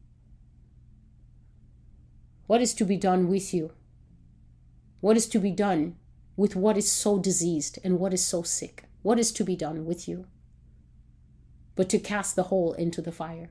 What 2.48 2.62
is 2.62 2.74
to 2.76 2.86
be 2.86 2.98
done 2.98 3.28
with 3.28 3.54
you? 3.54 3.72
What 5.00 5.18
is 5.18 5.28
to 5.30 5.40
be 5.40 5.52
done 5.52 5.96
with 6.36 6.56
what 6.56 6.78
is 6.78 6.92
so 6.92 7.18
diseased 7.18 7.80
and 7.84 7.98
what 7.98 8.14
is 8.14 8.24
so 8.24 8.44
sick? 8.44 8.84
What 9.02 9.18
is 9.18 9.32
to 9.32 9.44
be 9.44 9.56
done 9.56 9.86
with 9.86 10.08
you? 10.08 10.28
But 11.76 11.90
to 11.90 12.00
cast 12.00 12.36
the 12.36 12.44
whole 12.44 12.74
into 12.74 13.02
the 13.02 13.12
fire. 13.12 13.50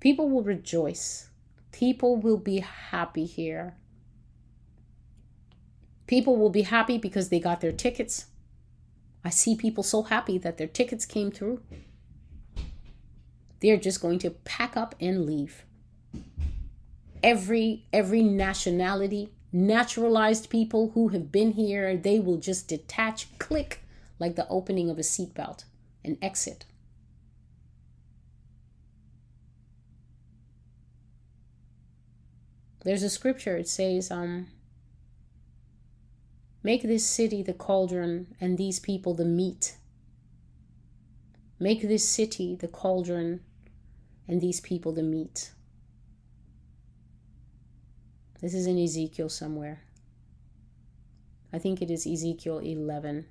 People 0.00 0.30
will 0.30 0.42
rejoice. 0.42 1.30
People 1.72 2.16
will 2.16 2.38
be 2.38 2.60
happy 2.60 3.24
here. 3.24 3.76
People 6.06 6.36
will 6.36 6.50
be 6.50 6.62
happy 6.62 6.98
because 6.98 7.28
they 7.28 7.40
got 7.40 7.60
their 7.60 7.72
tickets. 7.72 8.26
I 9.24 9.30
see 9.30 9.56
people 9.56 9.82
so 9.82 10.04
happy 10.04 10.38
that 10.38 10.56
their 10.56 10.68
tickets 10.68 11.04
came 11.04 11.32
through. 11.32 11.60
They're 13.60 13.76
just 13.76 14.00
going 14.00 14.20
to 14.20 14.30
pack 14.30 14.76
up 14.76 14.94
and 15.00 15.26
leave. 15.26 15.64
Every 17.22 17.86
every 17.92 18.22
nationality, 18.22 19.32
naturalized 19.52 20.50
people 20.50 20.90
who 20.90 21.08
have 21.08 21.32
been 21.32 21.52
here, 21.52 21.96
they 21.96 22.18
will 22.18 22.38
just 22.38 22.68
detach, 22.68 23.38
click 23.38 23.82
like 24.18 24.36
the 24.36 24.48
opening 24.48 24.90
of 24.90 24.98
a 24.98 25.02
seatbelt 25.02 25.64
and 26.04 26.18
exit. 26.22 26.64
There's 32.84 33.02
a 33.02 33.10
scripture, 33.10 33.56
it 33.56 33.68
says, 33.68 34.12
um, 34.12 34.46
Make 36.62 36.82
this 36.82 37.04
city 37.04 37.42
the 37.42 37.52
cauldron 37.52 38.34
and 38.40 38.58
these 38.58 38.80
people 38.80 39.14
the 39.14 39.24
meat. 39.24 39.76
Make 41.60 41.82
this 41.82 42.08
city 42.08 42.56
the 42.56 42.68
cauldron 42.68 43.40
and 44.28 44.40
these 44.40 44.60
people 44.60 44.92
the 44.92 45.02
meat. 45.02 45.52
This 48.40 48.54
is 48.54 48.66
in 48.66 48.78
Ezekiel 48.78 49.28
somewhere. 49.28 49.82
I 51.52 51.58
think 51.58 51.80
it 51.80 51.90
is 51.90 52.06
Ezekiel 52.06 52.58
11. 52.58 53.26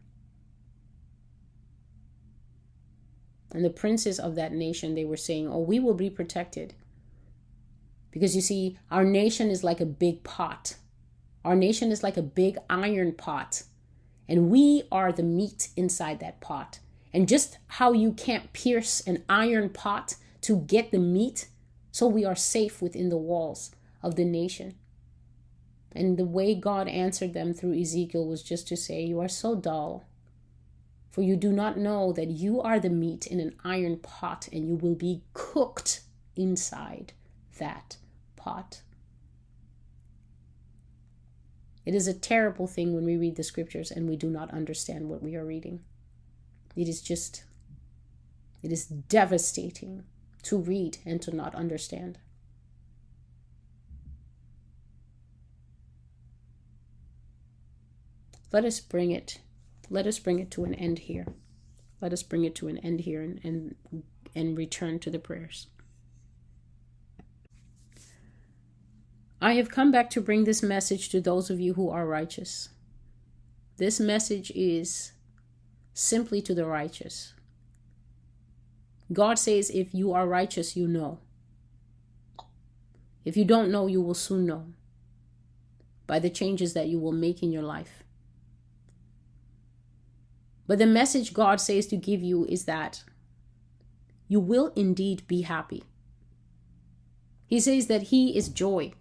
And 3.51 3.63
the 3.63 3.69
princes 3.69 4.19
of 4.19 4.35
that 4.35 4.51
nation, 4.51 4.95
they 4.95 5.05
were 5.05 5.15
saying, 5.17 5.47
Oh, 5.47 5.59
we 5.59 5.79
will 5.79 5.93
be 5.93 6.09
protected. 6.09 6.73
Because 8.11 8.35
you 8.35 8.41
see, 8.41 8.77
our 8.89 9.03
nation 9.03 9.49
is 9.49 9.63
like 9.63 9.79
a 9.79 9.85
big 9.85 10.23
pot. 10.23 10.77
Our 11.45 11.55
nation 11.55 11.91
is 11.91 12.01
like 12.01 12.17
a 12.17 12.23
big 12.23 12.57
iron 12.69 13.11
pot, 13.11 13.63
and 14.27 14.49
we 14.49 14.83
are 14.91 15.11
the 15.11 15.21
meat 15.21 15.69
inside 15.77 16.19
that 16.19 16.41
pot. 16.41 16.79
And 17.13 17.27
just 17.27 17.59
how 17.67 17.93
you 17.93 18.13
can't 18.13 18.51
pierce 18.51 18.99
an 19.01 19.23
iron 19.29 19.69
pot 19.69 20.15
to 20.41 20.57
get 20.61 20.91
the 20.91 20.97
meat, 20.97 21.49
so 21.91 22.07
we 22.07 22.25
are 22.25 22.35
safe 22.35 22.81
within 22.81 23.09
the 23.09 23.17
walls 23.17 23.71
of 24.01 24.15
the 24.15 24.25
nation. 24.25 24.75
And 25.95 26.17
the 26.17 26.25
way 26.25 26.53
God 26.53 26.89
answered 26.89 27.33
them 27.33 27.53
through 27.53 27.79
Ezekiel 27.79 28.27
was 28.27 28.43
just 28.43 28.67
to 28.67 28.75
say, 28.75 29.01
You 29.03 29.21
are 29.21 29.29
so 29.29 29.55
dull. 29.55 30.05
For 31.09 31.21
you 31.21 31.37
do 31.37 31.53
not 31.53 31.77
know 31.77 32.11
that 32.11 32.29
you 32.29 32.61
are 32.61 32.79
the 32.79 32.89
meat 32.89 33.25
in 33.25 33.39
an 33.39 33.55
iron 33.63 33.97
pot, 33.97 34.49
and 34.51 34.67
you 34.67 34.75
will 34.75 34.95
be 34.95 35.23
cooked 35.33 36.01
inside 36.35 37.13
that 37.57 37.95
pot. 38.35 38.81
It 41.85 41.95
is 41.95 42.07
a 42.07 42.13
terrible 42.13 42.67
thing 42.67 42.93
when 42.93 43.05
we 43.05 43.15
read 43.15 43.37
the 43.37 43.43
scriptures 43.43 43.91
and 43.91 44.09
we 44.09 44.17
do 44.17 44.29
not 44.29 44.51
understand 44.51 45.07
what 45.07 45.21
we 45.21 45.35
are 45.35 45.45
reading. 45.45 45.81
It 46.75 46.89
is 46.89 47.01
just, 47.01 47.43
it 48.63 48.71
is 48.71 48.85
devastating 48.85 50.03
to 50.43 50.57
read 50.57 50.97
and 51.05 51.21
to 51.21 51.33
not 51.33 51.55
understand. 51.55 52.17
Let 58.55 58.63
us 58.63 58.79
bring 58.79 59.11
it 59.11 59.39
let 59.89 60.07
us 60.07 60.17
bring 60.17 60.39
it 60.39 60.49
to 60.51 60.63
an 60.63 60.73
end 60.75 60.99
here. 60.99 61.25
Let 61.99 62.13
us 62.13 62.23
bring 62.23 62.45
it 62.45 62.55
to 62.55 62.69
an 62.69 62.77
end 62.77 63.01
here 63.01 63.21
and, 63.21 63.41
and, 63.43 63.75
and 64.33 64.57
return 64.57 64.97
to 64.99 65.09
the 65.09 65.19
prayers. 65.19 65.67
I 69.41 69.55
have 69.55 69.69
come 69.69 69.91
back 69.91 70.09
to 70.11 70.21
bring 70.21 70.45
this 70.45 70.63
message 70.63 71.09
to 71.09 71.19
those 71.19 71.49
of 71.49 71.59
you 71.59 71.73
who 71.73 71.89
are 71.89 72.07
righteous. 72.07 72.69
This 73.75 73.99
message 73.99 74.53
is 74.55 75.11
simply 75.93 76.41
to 76.43 76.55
the 76.55 76.65
righteous. 76.65 77.33
God 79.11 79.37
says, 79.37 79.69
if 79.69 79.93
you 79.93 80.13
are 80.13 80.25
righteous, 80.25 80.77
you 80.77 80.87
know. 80.87 81.19
If 83.25 83.35
you 83.35 83.43
don't 83.43 83.69
know, 83.69 83.87
you 83.87 84.01
will 84.01 84.13
soon 84.13 84.45
know 84.45 84.67
by 86.07 86.19
the 86.19 86.29
changes 86.29 86.73
that 86.73 86.87
you 86.87 86.99
will 86.99 87.11
make 87.11 87.43
in 87.43 87.51
your 87.51 87.63
life. 87.63 88.04
But 90.67 90.79
the 90.79 90.85
message 90.85 91.33
God 91.33 91.61
says 91.61 91.87
to 91.87 91.97
give 91.97 92.23
you 92.23 92.45
is 92.45 92.65
that 92.65 93.03
you 94.27 94.39
will 94.39 94.71
indeed 94.75 95.27
be 95.27 95.41
happy. 95.41 95.83
He 97.47 97.59
says 97.59 97.87
that 97.87 98.03
He 98.03 98.35
is 98.37 98.49
joy. 98.49 98.93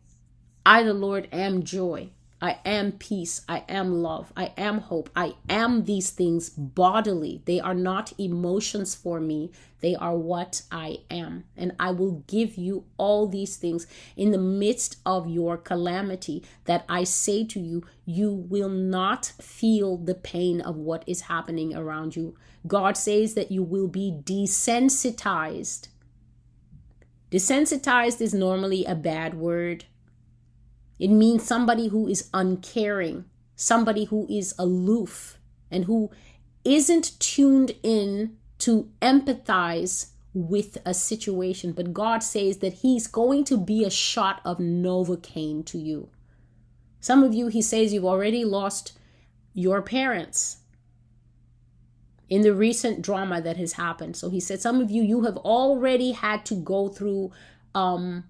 I, 0.67 0.83
the 0.83 0.95
Lord, 0.95 1.29
am 1.33 1.63
joy. 1.63 2.11
I 2.41 2.59
am 2.65 2.93
peace. 2.93 3.43
I 3.49 3.65
am 3.69 4.03
love. 4.03 4.33
I 4.37 4.53
am 4.57 4.79
hope. 4.79 5.09
I 5.17 5.35
am 5.49 5.85
these 5.85 6.11
things 6.11 6.51
bodily. 6.51 7.43
They 7.47 7.59
are 7.61 7.75
not 7.75 8.13
emotions 8.19 8.95
for 8.95 9.21
me. 9.21 9.51
They 9.81 9.95
are 9.95 10.17
what 10.17 10.63
I 10.71 10.99
am. 11.11 11.45
And 11.57 11.73
I 11.79 11.91
will 11.93 12.25
give 12.27 12.57
you 12.57 12.85
all 12.97 13.27
these 13.29 13.57
things 13.57 13.87
in 14.17 14.31
the 14.31 14.39
midst 14.39 14.97
of 15.07 15.29
your 15.29 15.57
calamity 15.57 16.45
that 16.65 16.85
I 16.89 17.05
say 17.05 17.45
to 17.45 17.61
you, 17.61 17.85
you 18.05 18.33
will 18.33 18.69
not 18.69 19.27
feel 19.41 19.97
the 19.97 20.15
pain 20.15 20.61
of 20.61 20.77
what 20.77 21.05
is 21.07 21.23
happening 21.23 21.75
around 21.75 22.17
you. 22.17 22.37
God 22.67 22.97
says 22.97 23.35
that 23.35 23.51
you 23.51 23.63
will 23.63 23.89
be 23.89 24.13
desensitized. 24.23 25.89
Desensitized 27.31 28.21
is 28.21 28.35
normally 28.35 28.85
a 28.85 28.95
bad 28.95 29.35
word 29.35 29.85
it 31.05 31.11
means 31.11 31.45
somebody 31.45 31.89
who 31.89 32.09
is 32.09 32.31
uncaring, 32.33 33.27
somebody 33.57 34.05
who 34.05 34.27
is 34.31 34.55
aloof, 34.59 35.39
and 35.71 35.85
who 35.85 36.11
isn't 36.65 37.21
tuned 37.21 37.73
in 37.83 38.39
to 38.61 38.91
empathize 39.03 40.13
with 40.33 40.79
a 40.87 40.95
situation. 40.95 41.73
But 41.73 41.93
God 41.93 42.23
says 42.23 42.61
that 42.61 42.73
He's 42.73 43.07
going 43.07 43.45
to 43.45 43.59
be 43.59 43.85
a 43.85 43.91
shot 43.91 44.41
of 44.47 44.57
Novocaine 44.57 45.67
to 45.67 45.77
you. 45.77 46.09
Some 47.01 47.23
of 47.23 47.35
you, 47.35 47.49
He 47.49 47.61
says, 47.61 47.93
you've 47.93 48.07
already 48.07 48.47
lost 48.47 48.99
your 49.53 49.83
parents 49.83 50.61
in 52.31 52.41
the 52.41 52.55
recent 52.55 53.03
drama 53.03 53.43
that 53.43 53.59
has 53.59 53.75
happened. 53.75 54.17
So 54.17 54.31
He 54.31 54.41
said, 54.41 54.63
some 54.63 54.81
of 54.81 54.91
you, 54.91 55.03
you 55.03 55.25
have 55.25 55.37
already 55.37 56.13
had 56.13 56.47
to 56.47 56.55
go 56.55 56.89
through 56.89 57.31
um, 57.75 58.25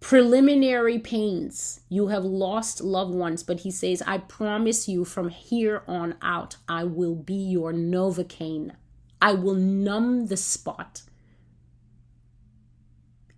preliminary 0.00 0.98
pains. 0.98 1.80
You 1.88 2.08
have 2.08 2.24
lost 2.24 2.80
loved 2.80 3.14
ones, 3.14 3.42
but 3.42 3.60
he 3.60 3.70
says, 3.70 4.02
I 4.06 4.18
promise 4.18 4.88
you 4.88 5.04
from 5.04 5.28
here 5.28 5.82
on 5.86 6.16
out, 6.22 6.56
I 6.68 6.84
will 6.84 7.14
be 7.14 7.34
your 7.34 7.72
Novocaine. 7.72 8.74
I 9.22 9.34
will 9.34 9.54
numb 9.54 10.26
the 10.26 10.38
spot. 10.38 11.02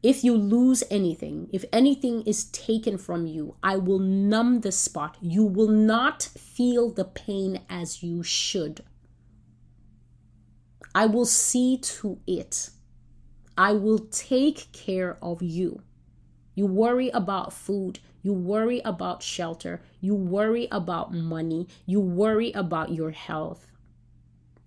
If 0.03 0.25
you 0.25 0.37
lose 0.37 0.83
anything, 0.90 1.48
if 1.53 1.64
anything 1.72 2.22
is 2.22 2.46
taken 2.46 2.98
from 2.98 3.27
you, 3.27 3.57
I 3.62 3.77
will 3.77 4.01
numb 4.01 4.61
the 4.61 4.72
spot. 4.72 5.16
You 5.20 5.44
will 5.44 5.68
not 5.68 6.22
feel 6.22 6.90
the 6.90 7.05
pain 7.05 7.61
as 7.68 8.03
you 8.03 8.22
should. 8.22 8.83
I 10.94 11.07
will 11.07 11.25
see 11.25 11.79
to 11.79 12.18
it. 12.27 12.70
I 13.57 13.72
will 13.72 14.01
take 14.01 14.72
care 14.72 15.18
of 15.22 15.40
you. 15.42 15.83
You 16.54 16.66
worry 16.66 17.08
about 17.10 17.52
food. 17.52 18.00
You 18.22 18.32
worry 18.32 18.80
about 18.84 19.22
shelter. 19.22 19.82
You 20.00 20.14
worry 20.14 20.68
about 20.70 21.12
money. 21.12 21.68
You 21.86 22.00
worry 22.00 22.52
about 22.52 22.92
your 22.92 23.10
health. 23.10 23.66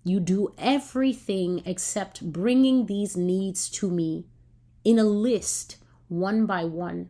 You 0.04 0.20
do 0.20 0.54
everything 0.58 1.62
except 1.64 2.32
bringing 2.32 2.86
these 2.86 3.16
needs 3.16 3.68
to 3.70 3.90
me 3.90 4.26
in 4.84 4.98
a 4.98 5.04
list, 5.04 5.78
one 6.08 6.46
by 6.46 6.64
one. 6.64 7.08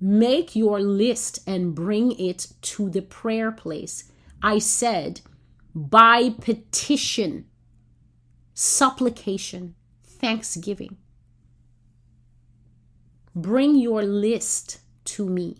Make 0.00 0.54
your 0.54 0.80
list 0.80 1.40
and 1.46 1.74
bring 1.74 2.12
it 2.12 2.46
to 2.62 2.88
the 2.88 3.02
prayer 3.02 3.50
place. 3.50 4.10
I 4.42 4.58
said, 4.58 5.20
by 5.74 6.30
petition, 6.30 7.46
supplication, 8.54 9.74
thanksgiving. 10.04 10.96
Bring 13.34 13.76
your 13.76 14.02
list 14.02 14.80
to 15.04 15.26
me. 15.28 15.58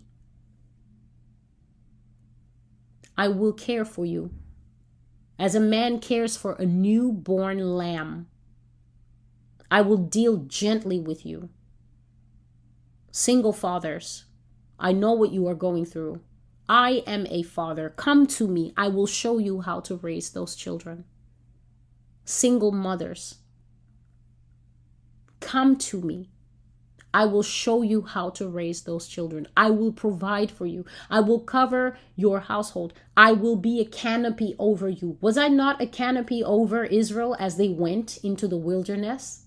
I 3.17 3.27
will 3.27 3.53
care 3.53 3.85
for 3.85 4.05
you 4.05 4.31
as 5.41 5.55
a 5.55 5.59
man 5.59 5.97
cares 5.97 6.37
for 6.37 6.53
a 6.53 6.65
newborn 6.67 7.75
lamb. 7.75 8.27
I 9.71 9.81
will 9.81 9.97
deal 9.97 10.37
gently 10.37 10.99
with 10.99 11.25
you. 11.25 11.49
Single 13.11 13.51
fathers, 13.51 14.25
I 14.79 14.91
know 14.91 15.13
what 15.13 15.31
you 15.31 15.47
are 15.47 15.55
going 15.55 15.83
through. 15.83 16.21
I 16.69 17.01
am 17.07 17.25
a 17.31 17.41
father. 17.41 17.89
Come 17.89 18.27
to 18.27 18.47
me. 18.47 18.71
I 18.77 18.87
will 18.89 19.07
show 19.07 19.39
you 19.39 19.61
how 19.61 19.79
to 19.79 19.95
raise 19.95 20.29
those 20.29 20.55
children. 20.55 21.05
Single 22.23 22.71
mothers, 22.71 23.39
come 25.39 25.75
to 25.77 26.01
me. 26.01 26.29
I 27.13 27.25
will 27.25 27.43
show 27.43 27.81
you 27.81 28.01
how 28.03 28.29
to 28.31 28.47
raise 28.47 28.81
those 28.83 29.07
children. 29.07 29.47
I 29.57 29.69
will 29.69 29.91
provide 29.91 30.51
for 30.51 30.65
you. 30.65 30.85
I 31.09 31.19
will 31.19 31.39
cover 31.39 31.97
your 32.15 32.41
household. 32.41 32.93
I 33.17 33.33
will 33.33 33.55
be 33.55 33.79
a 33.79 33.85
canopy 33.85 34.55
over 34.57 34.89
you. 34.89 35.17
Was 35.21 35.37
I 35.37 35.47
not 35.47 35.81
a 35.81 35.87
canopy 35.87 36.43
over 36.43 36.83
Israel 36.83 37.35
as 37.39 37.57
they 37.57 37.69
went 37.69 38.17
into 38.23 38.47
the 38.47 38.57
wilderness? 38.57 39.45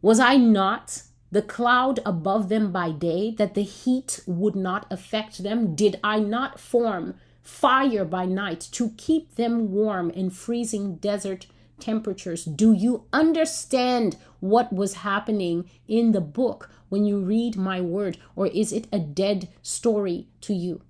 Was 0.00 0.20
I 0.20 0.36
not 0.36 1.02
the 1.30 1.42
cloud 1.42 2.00
above 2.06 2.48
them 2.48 2.70
by 2.70 2.90
day 2.90 3.34
that 3.38 3.54
the 3.54 3.62
heat 3.62 4.20
would 4.26 4.54
not 4.54 4.86
affect 4.90 5.42
them? 5.42 5.74
Did 5.74 5.98
I 6.04 6.20
not 6.20 6.60
form 6.60 7.14
fire 7.42 8.04
by 8.04 8.24
night 8.24 8.68
to 8.72 8.90
keep 8.96 9.34
them 9.34 9.70
warm 9.70 10.10
in 10.10 10.30
freezing 10.30 10.96
desert 10.96 11.46
temperatures. 11.84 12.44
Do 12.44 12.72
you 12.72 13.04
understand 13.12 14.16
what 14.40 14.72
was 14.72 14.94
happening 14.94 15.70
in 15.86 16.12
the 16.12 16.20
book 16.20 16.70
when 16.88 17.04
you 17.04 17.20
read 17.20 17.56
my 17.56 17.80
word, 17.80 18.18
or 18.34 18.46
is 18.46 18.72
it 18.72 18.86
a 18.92 18.98
dead 18.98 19.48
story 19.62 20.28
to 20.40 20.54
you? 20.54 20.80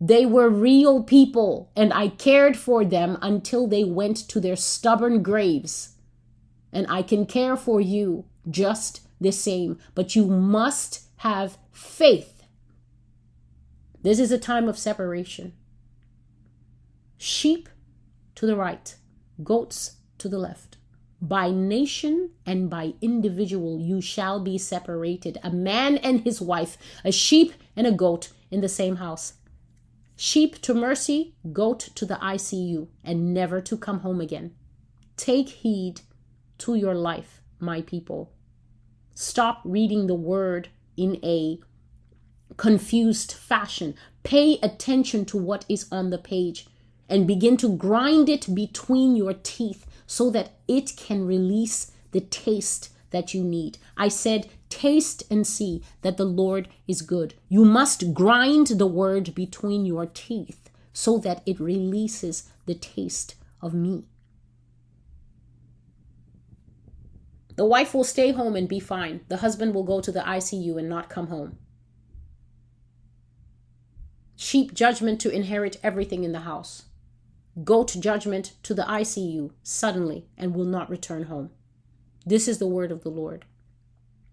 They 0.00 0.26
were 0.26 0.50
real 0.50 1.02
people, 1.04 1.70
and 1.76 1.92
I 1.92 2.08
cared 2.08 2.56
for 2.56 2.84
them 2.84 3.16
until 3.22 3.66
they 3.66 3.84
went 3.84 4.28
to 4.28 4.40
their 4.40 4.56
stubborn 4.56 5.22
graves. 5.22 5.96
And 6.72 6.86
I 6.90 7.02
can 7.02 7.24
care 7.24 7.56
for 7.56 7.80
you 7.80 8.24
just 8.50 9.00
the 9.20 9.32
same, 9.32 9.78
but 9.94 10.16
you 10.16 10.26
must 10.26 11.02
have 11.18 11.56
faith. 11.72 12.42
This 14.02 14.18
is 14.18 14.32
a 14.32 14.38
time 14.38 14.68
of 14.68 14.76
separation. 14.76 15.54
Sheep 17.16 17.68
to 18.34 18.46
the 18.46 18.56
right, 18.56 18.94
goats 19.42 19.96
to 20.18 20.28
the 20.28 20.38
left. 20.38 20.76
By 21.20 21.50
nation 21.50 22.30
and 22.44 22.68
by 22.68 22.94
individual 23.00 23.80
you 23.80 24.00
shall 24.00 24.40
be 24.40 24.58
separated, 24.58 25.38
a 25.42 25.50
man 25.50 25.96
and 25.98 26.20
his 26.20 26.40
wife, 26.40 26.76
a 27.04 27.10
sheep 27.10 27.54
and 27.74 27.86
a 27.86 27.92
goat 27.92 28.30
in 28.50 28.60
the 28.60 28.68
same 28.68 28.96
house. 28.96 29.34
Sheep 30.16 30.60
to 30.62 30.74
mercy, 30.74 31.34
goat 31.52 31.88
to 31.94 32.06
the 32.06 32.16
ICU, 32.16 32.88
and 33.02 33.34
never 33.34 33.60
to 33.62 33.76
come 33.76 34.00
home 34.00 34.20
again. 34.20 34.54
Take 35.16 35.48
heed 35.48 36.02
to 36.58 36.74
your 36.74 36.94
life, 36.94 37.40
my 37.58 37.80
people. 37.80 38.32
Stop 39.14 39.60
reading 39.64 40.06
the 40.06 40.14
word 40.14 40.68
in 40.96 41.18
a 41.24 41.58
confused 42.56 43.32
fashion. 43.32 43.94
Pay 44.22 44.58
attention 44.62 45.24
to 45.26 45.36
what 45.36 45.64
is 45.68 45.86
on 45.90 46.10
the 46.10 46.18
page 46.18 46.66
and 47.08 47.26
begin 47.26 47.56
to 47.58 47.76
grind 47.76 48.28
it 48.28 48.54
between 48.54 49.16
your 49.16 49.34
teeth 49.34 49.86
so 50.06 50.30
that 50.30 50.52
it 50.66 50.96
can 50.96 51.26
release 51.26 51.92
the 52.12 52.20
taste 52.20 52.90
that 53.10 53.34
you 53.34 53.44
need. 53.44 53.78
I 53.96 54.08
said, 54.08 54.48
taste 54.68 55.22
and 55.30 55.46
see 55.46 55.82
that 56.02 56.16
the 56.16 56.24
Lord 56.24 56.68
is 56.88 57.02
good. 57.02 57.34
You 57.48 57.64
must 57.64 58.12
grind 58.12 58.66
the 58.66 58.86
word 58.86 59.34
between 59.34 59.86
your 59.86 60.06
teeth 60.06 60.70
so 60.92 61.18
that 61.18 61.42
it 61.46 61.60
releases 61.60 62.50
the 62.66 62.74
taste 62.74 63.36
of 63.60 63.74
me. 63.74 64.04
The 67.56 67.64
wife 67.64 67.94
will 67.94 68.04
stay 68.04 68.32
home 68.32 68.56
and 68.56 68.68
be 68.68 68.80
fine. 68.80 69.20
The 69.28 69.38
husband 69.38 69.74
will 69.74 69.84
go 69.84 70.00
to 70.00 70.10
the 70.10 70.20
ICU 70.20 70.76
and 70.76 70.88
not 70.88 71.08
come 71.08 71.28
home. 71.28 71.58
Sheep 74.34 74.74
judgment 74.74 75.20
to 75.20 75.30
inherit 75.30 75.78
everything 75.82 76.24
in 76.24 76.32
the 76.32 76.40
house. 76.40 76.84
Goat 77.62 77.94
judgment 78.00 78.54
to 78.64 78.74
the 78.74 78.82
ICU 78.82 79.52
suddenly 79.62 80.26
and 80.36 80.54
will 80.54 80.64
not 80.64 80.90
return 80.90 81.24
home. 81.24 81.50
This 82.26 82.48
is 82.48 82.58
the 82.58 82.66
word 82.66 82.90
of 82.90 83.04
the 83.04 83.10
Lord. 83.10 83.44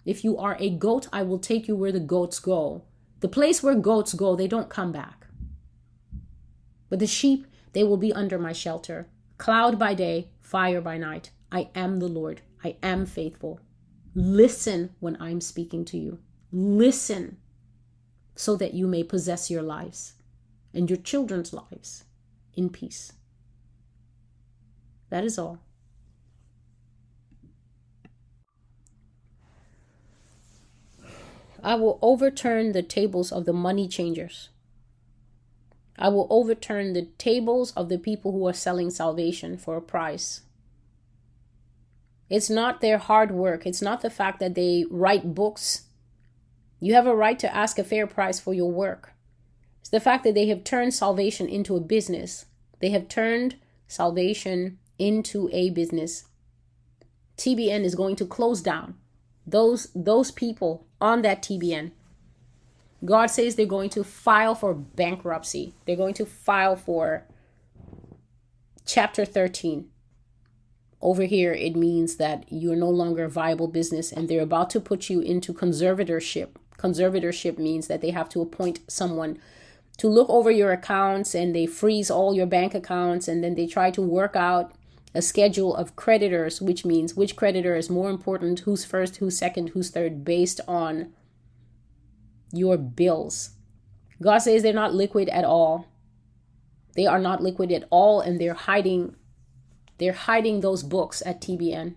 If 0.05 0.23
you 0.23 0.37
are 0.37 0.57
a 0.59 0.71
goat, 0.71 1.07
I 1.13 1.21
will 1.21 1.37
take 1.37 1.67
you 1.67 1.75
where 1.75 1.91
the 1.91 1.99
goats 1.99 2.39
go. 2.39 2.83
The 3.19 3.27
place 3.27 3.61
where 3.61 3.75
goats 3.75 4.15
go, 4.15 4.35
they 4.35 4.47
don't 4.47 4.69
come 4.69 4.91
back. 4.91 5.27
But 6.89 6.97
the 6.97 7.05
sheep, 7.05 7.45
they 7.73 7.83
will 7.83 7.97
be 7.97 8.11
under 8.11 8.39
my 8.39 8.53
shelter. 8.53 9.07
Cloud 9.37 9.77
by 9.77 9.93
day, 9.93 10.29
fire 10.39 10.81
by 10.81 10.97
night. 10.97 11.29
I 11.51 11.69
am 11.75 11.99
the 11.99 12.07
Lord. 12.07 12.41
I 12.63 12.77
am 12.81 13.05
faithful. 13.05 13.59
Listen 14.15 14.95
when 14.99 15.15
I'm 15.21 15.41
speaking 15.41 15.85
to 15.85 15.97
you. 15.97 16.19
Listen 16.51 17.37
so 18.35 18.55
that 18.55 18.73
you 18.73 18.87
may 18.87 19.03
possess 19.03 19.51
your 19.51 19.61
lives 19.61 20.13
and 20.73 20.89
your 20.89 20.97
children's 20.97 21.53
lives 21.53 22.05
in 22.55 22.69
peace. 22.69 23.13
That 25.09 25.23
is 25.23 25.37
all. 25.37 25.59
I 31.63 31.75
will 31.75 31.99
overturn 32.01 32.71
the 32.71 32.81
tables 32.81 33.31
of 33.31 33.45
the 33.45 33.53
money 33.53 33.87
changers. 33.87 34.49
I 35.97 36.09
will 36.09 36.25
overturn 36.31 36.93
the 36.93 37.07
tables 37.19 37.71
of 37.73 37.89
the 37.89 37.99
people 37.99 38.31
who 38.31 38.47
are 38.47 38.53
selling 38.53 38.89
salvation 38.89 39.57
for 39.57 39.77
a 39.77 39.81
price. 39.81 40.41
It's 42.29 42.49
not 42.49 42.81
their 42.81 42.97
hard 42.97 43.29
work. 43.29 43.67
It's 43.67 43.81
not 43.81 44.01
the 44.01 44.09
fact 44.09 44.39
that 44.39 44.55
they 44.55 44.85
write 44.89 45.35
books. 45.35 45.83
You 46.79 46.95
have 46.95 47.05
a 47.05 47.15
right 47.15 47.37
to 47.37 47.55
ask 47.55 47.77
a 47.77 47.83
fair 47.83 48.07
price 48.07 48.39
for 48.39 48.53
your 48.53 48.71
work. 48.71 49.11
It's 49.81 49.89
the 49.89 49.99
fact 49.99 50.23
that 50.23 50.35
they 50.35 50.47
have 50.47 50.63
turned 50.63 50.93
salvation 50.93 51.47
into 51.47 51.75
a 51.75 51.81
business. 51.81 52.45
They 52.79 52.89
have 52.91 53.07
turned 53.07 53.57
salvation 53.87 54.79
into 54.97 55.49
a 55.51 55.69
business. 55.69 56.25
TBN 57.37 57.83
is 57.83 57.95
going 57.95 58.15
to 58.17 58.25
close 58.25 58.61
down. 58.61 58.95
Those 59.45 59.91
those 59.93 60.31
people 60.31 60.85
on 61.01 61.23
that 61.23 61.41
TBN. 61.41 61.91
God 63.03 63.27
says 63.27 63.55
they're 63.55 63.65
going 63.65 63.89
to 63.91 64.03
file 64.03 64.53
for 64.53 64.75
bankruptcy. 64.75 65.73
They're 65.85 65.95
going 65.95 66.13
to 66.15 66.25
file 66.25 66.75
for 66.75 67.25
chapter 68.85 69.25
13 69.25 69.89
over 71.01 71.23
here, 71.23 71.51
it 71.51 71.75
means 71.75 72.17
that 72.17 72.45
you're 72.49 72.75
no 72.75 72.89
longer 72.89 73.23
a 73.23 73.29
viable 73.29 73.67
business 73.67 74.11
and 74.11 74.29
they're 74.29 74.41
about 74.41 74.69
to 74.71 74.79
put 74.79 75.09
you 75.09 75.19
into 75.19 75.53
conservatorship. 75.53 76.49
Conservatorship 76.77 77.57
means 77.57 77.87
that 77.87 78.01
they 78.01 78.11
have 78.11 78.29
to 78.29 78.41
appoint 78.41 78.79
someone 78.87 79.39
to 79.97 80.07
look 80.07 80.29
over 80.29 80.49
your 80.49 80.71
accounts 80.71 81.35
and 81.35 81.55
they 81.55 81.65
freeze 81.65 82.09
all 82.09 82.33
your 82.33 82.47
bank 82.47 82.73
accounts 82.73 83.27
and 83.27 83.43
then 83.43 83.55
they 83.55 83.67
try 83.67 83.91
to 83.91 84.01
work 84.01 84.35
out 84.35 84.73
a 85.13 85.21
schedule 85.21 85.75
of 85.75 85.95
creditors, 85.95 86.61
which 86.61 86.85
means 86.85 87.15
which 87.15 87.35
creditor 87.35 87.75
is 87.75 87.89
more 87.89 88.09
important, 88.09 88.61
who's 88.61 88.85
first, 88.85 89.17
who's 89.17 89.37
second, 89.37 89.69
who's 89.69 89.89
third, 89.89 90.23
based 90.23 90.61
on 90.67 91.11
your 92.53 92.77
bills. 92.77 93.51
God 94.21 94.39
says 94.39 94.63
they're 94.63 94.73
not 94.73 94.93
liquid 94.93 95.27
at 95.29 95.43
all. 95.43 95.87
They 96.95 97.05
are 97.05 97.19
not 97.19 97.41
liquid 97.41 97.71
at 97.71 97.85
all, 97.89 98.21
and 98.21 98.39
they're 98.39 98.53
hiding 98.53 99.15
they're 99.97 100.13
hiding 100.13 100.61
those 100.61 100.81
books 100.81 101.21
at 101.27 101.41
TBN, 101.41 101.93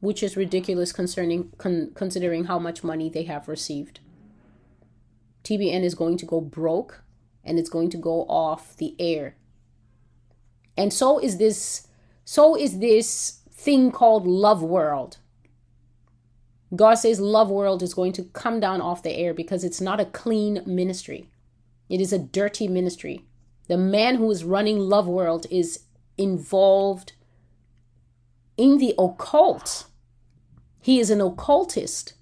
which 0.00 0.20
is 0.20 0.36
ridiculous 0.36 0.92
concerning 0.92 1.52
con- 1.58 1.92
considering 1.94 2.44
how 2.44 2.58
much 2.58 2.82
money 2.82 3.08
they 3.08 3.22
have 3.22 3.46
received. 3.46 4.00
TBN 5.44 5.82
is 5.82 5.94
going 5.94 6.16
to 6.18 6.26
go 6.26 6.40
broke 6.40 7.02
and 7.44 7.58
it's 7.58 7.68
going 7.68 7.90
to 7.90 7.98
go 7.98 8.22
off 8.22 8.76
the 8.76 8.96
air. 8.98 9.36
And 10.76 10.92
so 10.92 11.18
is 11.18 11.38
this 11.38 11.86
so 12.24 12.56
is 12.56 12.78
this 12.78 13.40
thing 13.50 13.92
called 13.92 14.26
Love 14.26 14.62
World. 14.62 15.18
God 16.74 16.94
says 16.94 17.20
Love 17.20 17.50
World 17.50 17.82
is 17.82 17.94
going 17.94 18.12
to 18.14 18.24
come 18.24 18.58
down 18.58 18.80
off 18.80 19.02
the 19.02 19.12
air 19.12 19.34
because 19.34 19.62
it's 19.62 19.80
not 19.80 20.00
a 20.00 20.06
clean 20.06 20.62
ministry. 20.66 21.28
It 21.88 22.00
is 22.00 22.12
a 22.12 22.18
dirty 22.18 22.66
ministry. 22.66 23.24
The 23.68 23.76
man 23.76 24.16
who 24.16 24.30
is 24.30 24.44
running 24.44 24.78
Love 24.78 25.06
World 25.06 25.46
is 25.50 25.84
involved 26.16 27.12
in 28.56 28.78
the 28.78 28.94
occult. 28.98 29.86
He 30.80 30.98
is 30.98 31.10
an 31.10 31.20
occultist. 31.20 32.14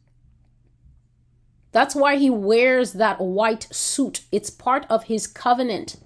That's 1.72 1.94
why 1.94 2.16
he 2.16 2.30
wears 2.30 2.92
that 2.92 3.20
white 3.20 3.66
suit. 3.72 4.22
It's 4.30 4.50
part 4.50 4.86
of 4.88 5.04
his 5.04 5.26
covenant. 5.26 5.96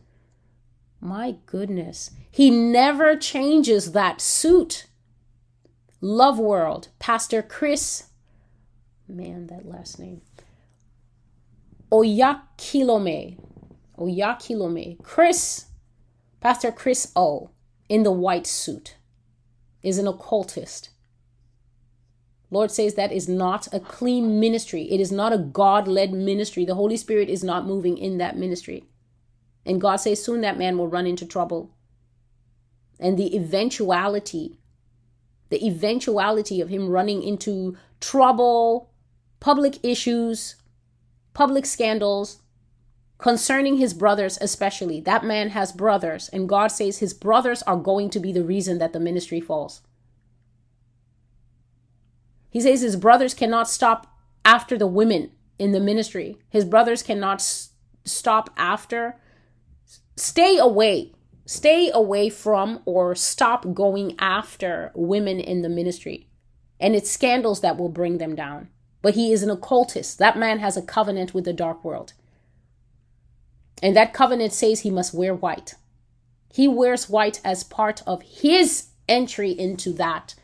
My 1.01 1.37
goodness. 1.47 2.11
He 2.31 2.51
never 2.51 3.17
changes 3.17 3.93
that 3.93 4.21
suit. 4.21 4.87
Love 6.01 6.39
World, 6.39 6.89
Pastor 6.99 7.43
Chris, 7.43 8.05
man, 9.09 9.47
that 9.49 9.67
last 9.67 9.99
name. 9.99 10.21
Oyakhilome. 11.91 13.39
Oyakhilome. 13.99 15.03
Chris, 15.03 15.67
Pastor 16.41 16.71
Chris 16.71 17.13
O 17.17 17.51
in 17.89 18.03
the 18.03 18.13
white 18.13 18.47
suit 18.47 18.97
is 19.83 19.99
an 19.99 20.07
occultist. 20.07 20.91
Lord 22.57 22.71
says 22.71 22.95
that 22.95 23.13
is 23.13 23.29
not 23.29 23.69
a 23.71 23.81
clean 23.81 24.41
ministry. 24.41 24.85
It 24.91 24.99
is 24.99 25.13
not 25.13 25.35
a 25.35 25.39
God 25.39 25.87
led 25.87 26.11
ministry. 26.11 26.65
The 26.65 26.75
Holy 26.75 26.97
Spirit 26.97 27.29
is 27.29 27.45
not 27.45 27.67
moving 27.67 27.99
in 27.99 28.17
that 28.17 28.39
ministry. 28.39 28.85
And 29.67 29.79
God 29.79 29.97
says 29.97 30.25
soon 30.25 30.41
that 30.41 30.57
man 30.57 30.79
will 30.79 30.89
run 30.89 31.07
into 31.07 31.27
trouble. 31.27 31.71
And 32.99 33.19
the 33.19 33.37
eventuality, 33.37 34.59
the 35.51 35.67
eventuality 35.67 36.63
of 36.63 36.71
him 36.71 36.89
running 36.89 37.23
into 37.23 37.77
trouble, 38.01 38.91
public 39.39 39.85
issues, 39.85 40.57
public 41.35 41.67
scandals, 41.67 42.39
concerning 43.19 43.77
his 43.77 43.95
brothers 43.95 44.39
especially 44.41 45.01
that 45.01 45.25
man 45.25 45.49
has 45.49 45.73
brothers 45.73 46.29
and 46.35 46.51
god 46.51 46.69
says 46.69 46.99
his 46.99 47.15
brothers 47.15 47.63
are 47.63 47.79
going 47.79 48.11
to 48.11 48.21
be 48.21 48.31
the 48.31 48.45
reason 48.45 48.77
that 48.77 48.93
the 48.93 49.01
ministry 49.01 49.41
falls 49.41 49.81
he 52.57 52.63
says 52.63 52.81
his 52.81 52.97
brothers 52.97 53.35
cannot 53.35 53.69
stop 53.69 54.07
after 54.43 54.79
the 54.79 54.87
women 54.87 55.31
in 55.59 55.73
the 55.73 55.79
ministry. 55.79 56.39
His 56.49 56.65
brothers 56.65 57.03
cannot 57.03 57.41
s- 57.41 57.73
stop 58.07 58.49
after 58.57 59.21
stay 60.17 60.57
away 60.57 61.13
stay 61.45 61.91
away 61.93 62.31
from 62.31 62.81
or 62.87 63.15
stop 63.15 63.75
going 63.75 64.17
after 64.19 64.91
women 64.95 65.39
in 65.39 65.61
the 65.61 65.69
ministry. 65.69 66.31
And 66.81 66.97
it's 66.97 67.11
scandals 67.11 67.61
that 67.61 67.77
will 67.77 67.91
bring 67.91 68.17
them 68.17 68.35
down. 68.35 68.71
But 69.03 69.17
he 69.17 69.33
is 69.33 69.43
an 69.43 69.51
occultist. 69.51 70.19
That 70.19 70.39
man 70.39 70.59
has 70.61 70.79
a 70.79 70.83
covenant 70.83 71.35
with 71.35 71.45
the 71.45 71.53
dark 71.53 71.85
world. 71.85 72.15
And 73.83 73.95
that 73.95 74.15
covenant 74.15 74.55
says 74.55 74.81
he 74.81 74.91
must 74.91 75.13
wear 75.13 75.35
white. 75.35 75.75
He 76.51 76.67
wears 76.67 77.11
white 77.11 77.43
as 77.45 77.65
part 77.65 78.03
of 78.07 78.23
his 78.23 78.87
entry 79.07 79.51
into 79.51 79.93
that 79.93 80.35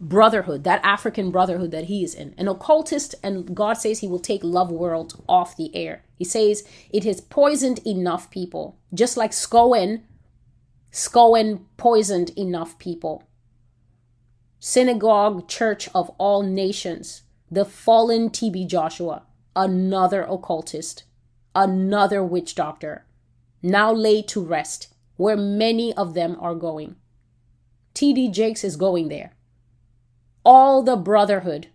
brotherhood, 0.00 0.64
that 0.64 0.84
African 0.84 1.30
brotherhood 1.30 1.70
that 1.70 1.84
he 1.84 2.04
is 2.04 2.14
in. 2.14 2.34
An 2.36 2.48
occultist, 2.48 3.14
and 3.22 3.54
God 3.54 3.74
says 3.74 4.00
he 4.00 4.08
will 4.08 4.18
take 4.18 4.44
love 4.44 4.70
world 4.70 5.22
off 5.28 5.56
the 5.56 5.74
air. 5.74 6.04
He 6.16 6.24
says 6.24 6.64
it 6.90 7.04
has 7.04 7.20
poisoned 7.20 7.80
enough 7.86 8.30
people, 8.30 8.78
just 8.92 9.16
like 9.16 9.32
SCOAN. 9.32 10.02
SCOAN 10.90 11.66
poisoned 11.76 12.30
enough 12.30 12.78
people. 12.78 13.24
Synagogue 14.58 15.48
Church 15.48 15.88
of 15.94 16.10
All 16.18 16.42
Nations, 16.42 17.22
the 17.50 17.64
fallen 17.64 18.30
TB 18.30 18.66
Joshua, 18.68 19.22
another 19.54 20.22
occultist 20.22 21.04
another 21.56 22.22
witch 22.22 22.54
doctor, 22.54 23.06
now 23.62 23.90
laid 23.90 24.28
to 24.28 24.44
rest, 24.44 24.94
where 25.16 25.36
many 25.36 25.92
of 25.94 26.12
them 26.12 26.36
are 26.38 26.54
going. 26.54 26.94
TD 27.94 28.30
Jakes 28.30 28.62
is 28.62 28.76
going 28.76 29.08
there. 29.08 29.32
All 30.48 30.84
the 30.84 30.94
brotherhood, 30.94 31.66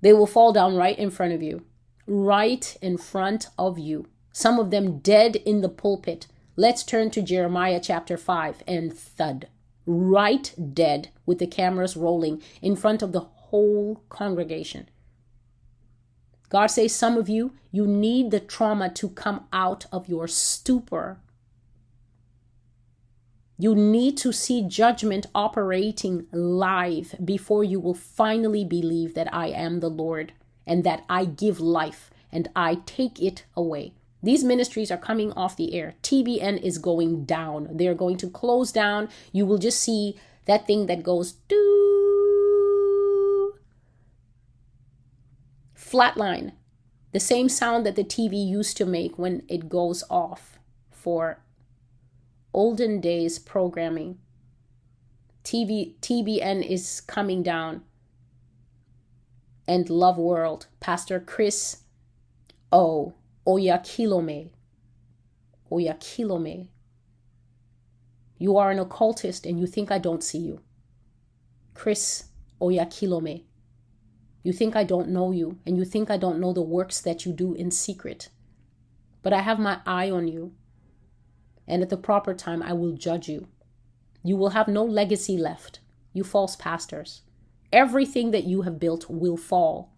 they 0.00 0.14
will 0.14 0.26
fall 0.26 0.54
down 0.54 0.74
right 0.74 0.98
in 0.98 1.10
front 1.10 1.34
of 1.34 1.42
you. 1.42 1.66
right 2.08 2.76
in 2.80 2.96
front 2.96 3.48
of 3.58 3.78
you, 3.78 4.06
some 4.32 4.58
of 4.58 4.70
them 4.70 4.98
dead 4.98 5.36
in 5.36 5.60
the 5.60 5.68
pulpit. 5.68 6.26
Let's 6.56 6.82
turn 6.82 7.10
to 7.10 7.22
Jeremiah 7.22 7.80
chapter 7.82 8.16
5 8.16 8.62
and 8.66 8.92
thud. 8.92 9.48
Right 9.86 10.54
dead 10.74 11.10
with 11.26 11.38
the 11.38 11.46
cameras 11.46 11.96
rolling 11.96 12.42
in 12.62 12.74
front 12.76 13.02
of 13.02 13.12
the 13.12 13.20
whole 13.20 14.02
congregation. 14.08 14.88
God 16.48 16.68
says, 16.68 16.94
some 16.94 17.18
of 17.18 17.28
you, 17.28 17.52
you 17.70 17.86
need 17.86 18.30
the 18.30 18.40
trauma 18.40 18.88
to 18.94 19.10
come 19.10 19.46
out 19.52 19.84
of 19.92 20.08
your 20.08 20.26
stupor. 20.26 21.18
You 23.60 23.74
need 23.74 24.16
to 24.18 24.32
see 24.32 24.62
judgment 24.62 25.26
operating 25.34 26.28
live 26.30 27.16
before 27.24 27.64
you 27.64 27.80
will 27.80 27.94
finally 27.94 28.64
believe 28.64 29.14
that 29.14 29.34
I 29.34 29.48
am 29.48 29.80
the 29.80 29.90
Lord 29.90 30.32
and 30.64 30.84
that 30.84 31.04
I 31.10 31.24
give 31.24 31.58
life 31.58 32.10
and 32.30 32.48
I 32.54 32.76
take 32.86 33.20
it 33.20 33.46
away. 33.56 33.94
These 34.22 34.44
ministries 34.44 34.92
are 34.92 34.96
coming 34.96 35.32
off 35.32 35.56
the 35.56 35.74
air. 35.74 35.96
TBN 36.04 36.62
is 36.62 36.78
going 36.78 37.24
down. 37.24 37.68
They're 37.72 37.94
going 37.94 38.16
to 38.18 38.30
close 38.30 38.70
down. 38.70 39.08
You 39.32 39.44
will 39.44 39.58
just 39.58 39.80
see 39.80 40.16
that 40.44 40.68
thing 40.68 40.86
that 40.86 41.02
goes 41.02 41.32
doo 41.32 41.68
flatline. 45.76 46.52
The 47.12 47.20
same 47.20 47.48
sound 47.48 47.84
that 47.86 47.96
the 47.96 48.04
TV 48.04 48.34
used 48.46 48.76
to 48.76 48.86
make 48.86 49.18
when 49.18 49.42
it 49.48 49.68
goes 49.68 50.04
off 50.10 50.58
for 50.90 51.40
olden 52.58 53.00
days 53.00 53.38
programming. 53.38 54.18
TV 55.44 55.94
TBN 56.00 56.60
is 56.68 57.00
coming 57.00 57.40
down. 57.40 57.82
And 59.68 59.88
Love 59.88 60.18
World, 60.18 60.66
Pastor 60.80 61.20
Chris 61.20 61.84
O. 62.72 63.14
Oyakhilome. 63.46 64.50
Oyakhilome. 65.70 66.66
You 68.38 68.56
are 68.56 68.72
an 68.72 68.80
occultist 68.80 69.46
and 69.46 69.60
you 69.60 69.68
think 69.68 69.92
I 69.92 69.98
don't 69.98 70.24
see 70.24 70.38
you. 70.38 70.60
Chris 71.74 72.24
Oyakhilome. 72.60 73.44
You 74.42 74.52
think 74.52 74.74
I 74.74 74.82
don't 74.82 75.10
know 75.10 75.30
you 75.30 75.58
and 75.64 75.76
you 75.76 75.84
think 75.84 76.10
I 76.10 76.16
don't 76.16 76.40
know 76.40 76.52
the 76.52 76.62
works 76.62 77.00
that 77.02 77.24
you 77.24 77.32
do 77.32 77.54
in 77.54 77.70
secret. 77.70 78.30
But 79.22 79.32
I 79.32 79.42
have 79.42 79.60
my 79.60 79.78
eye 79.86 80.10
on 80.10 80.26
you 80.26 80.54
and 81.68 81.82
at 81.82 81.90
the 81.90 81.96
proper 81.96 82.34
time 82.34 82.62
I 82.62 82.72
will 82.72 82.92
judge 82.92 83.28
you. 83.28 83.46
You 84.24 84.36
will 84.36 84.50
have 84.50 84.66
no 84.66 84.84
legacy 84.84 85.36
left, 85.36 85.80
you 86.12 86.24
false 86.24 86.56
pastors. 86.56 87.22
Everything 87.72 88.30
that 88.32 88.44
you 88.44 88.62
have 88.62 88.80
built 88.80 89.08
will 89.08 89.36
fall. 89.36 89.92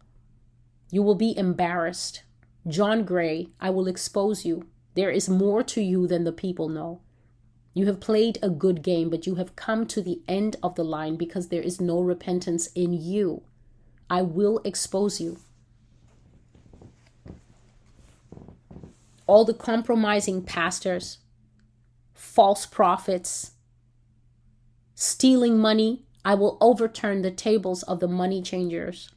You 0.90 1.02
will 1.02 1.14
be 1.14 1.36
embarrassed. 1.38 2.24
John 2.66 3.04
Gray, 3.04 3.48
I 3.60 3.70
will 3.70 3.86
expose 3.86 4.44
you. 4.44 4.66
There 4.94 5.10
is 5.10 5.28
more 5.28 5.62
to 5.62 5.80
you 5.80 6.06
than 6.06 6.24
the 6.24 6.32
people 6.32 6.68
know. 6.68 7.00
You 7.72 7.86
have 7.86 8.00
played 8.00 8.38
a 8.42 8.50
good 8.50 8.82
game, 8.82 9.08
but 9.08 9.26
you 9.26 9.36
have 9.36 9.54
come 9.54 9.86
to 9.86 10.02
the 10.02 10.20
end 10.26 10.56
of 10.62 10.74
the 10.74 10.84
line 10.84 11.16
because 11.16 11.48
there 11.48 11.62
is 11.62 11.80
no 11.80 12.00
repentance 12.00 12.66
in 12.74 12.92
you. 12.92 13.42
I 14.10 14.22
will 14.22 14.60
expose 14.64 15.20
you. 15.20 15.38
All 19.28 19.44
the 19.44 19.54
compromising 19.54 20.42
pastors, 20.42 21.18
false 22.20 22.66
prophets, 22.66 23.52
stealing 24.94 25.58
money, 25.58 26.04
I 26.22 26.34
will 26.34 26.58
overturn 26.60 27.22
the 27.22 27.30
tables 27.30 27.82
of 27.84 27.98
the 27.98 28.06
money 28.06 28.42
changers. 28.42 29.10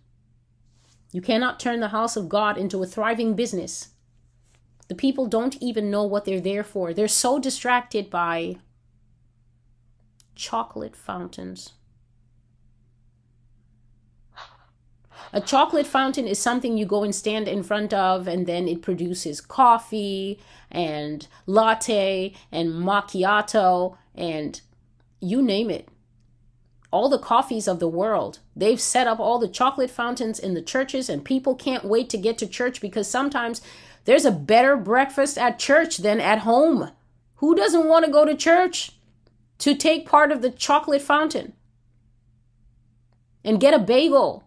You 1.12 1.22
cannot 1.22 1.60
turn 1.60 1.82
the 1.82 1.90
house 1.90 2.16
of 2.16 2.30
God 2.30 2.58
into 2.58 2.82
a 2.82 2.88
thriving 2.88 3.36
business. 3.36 3.90
The 4.88 4.96
people 4.96 5.28
don't 5.28 5.62
even 5.62 5.92
know 5.92 6.06
what 6.06 6.24
they're 6.24 6.40
there 6.40 6.64
for. 6.64 6.94
They're 6.94 7.10
so 7.10 7.40
distracted 7.40 8.10
by 8.10 8.56
chocolate 10.34 10.96
fountains. 10.96 11.74
A 15.32 15.42
chocolate 15.42 15.88
fountain 15.88 16.28
is 16.28 16.40
something 16.40 16.78
you 16.78 16.86
go 16.86 17.04
and 17.04 17.16
stand 17.16 17.48
in 17.48 17.64
front 17.64 17.94
of, 17.94 18.28
and 18.28 18.46
then 18.46 18.68
it 18.68 18.82
produces 18.82 19.42
coffee 19.42 20.40
and 20.72 21.28
latte 21.46 22.34
and 22.52 22.72
macchiato 22.72 23.98
and 24.16 24.62
you 25.20 25.42
name 25.42 25.70
it. 25.70 25.88
All 26.92 27.10
the 27.10 27.18
coffees 27.18 27.68
of 27.68 27.80
the 27.80 27.88
world. 27.88 28.40
They've 28.56 28.80
set 28.80 29.08
up 29.08 29.20
all 29.20 29.40
the 29.40 29.48
chocolate 29.48 29.90
fountains 29.90 30.38
in 30.38 30.54
the 30.54 30.62
churches, 30.62 31.10
and 31.10 31.26
people 31.26 31.56
can't 31.56 31.86
wait 31.86 32.10
to 32.10 32.18
get 32.18 32.38
to 32.40 32.48
church 32.48 32.82
because 32.82 33.10
sometimes 33.10 33.62
there's 34.06 34.26
a 34.26 34.32
better 34.32 34.76
breakfast 34.76 35.38
at 35.38 35.58
church 35.58 35.98
than 35.98 36.20
at 36.20 36.40
home. 36.40 36.92
Who 37.36 37.56
doesn't 37.56 37.88
want 37.88 38.06
to 38.06 38.12
go 38.12 38.26
to 38.26 38.36
church 38.36 38.92
to 39.60 39.74
take 39.74 40.08
part 40.08 40.32
of 40.32 40.42
the 40.42 40.52
chocolate 40.52 41.02
fountain 41.02 41.54
and 43.44 43.60
get 43.60 43.74
a 43.74 43.80
bagel 43.80 44.44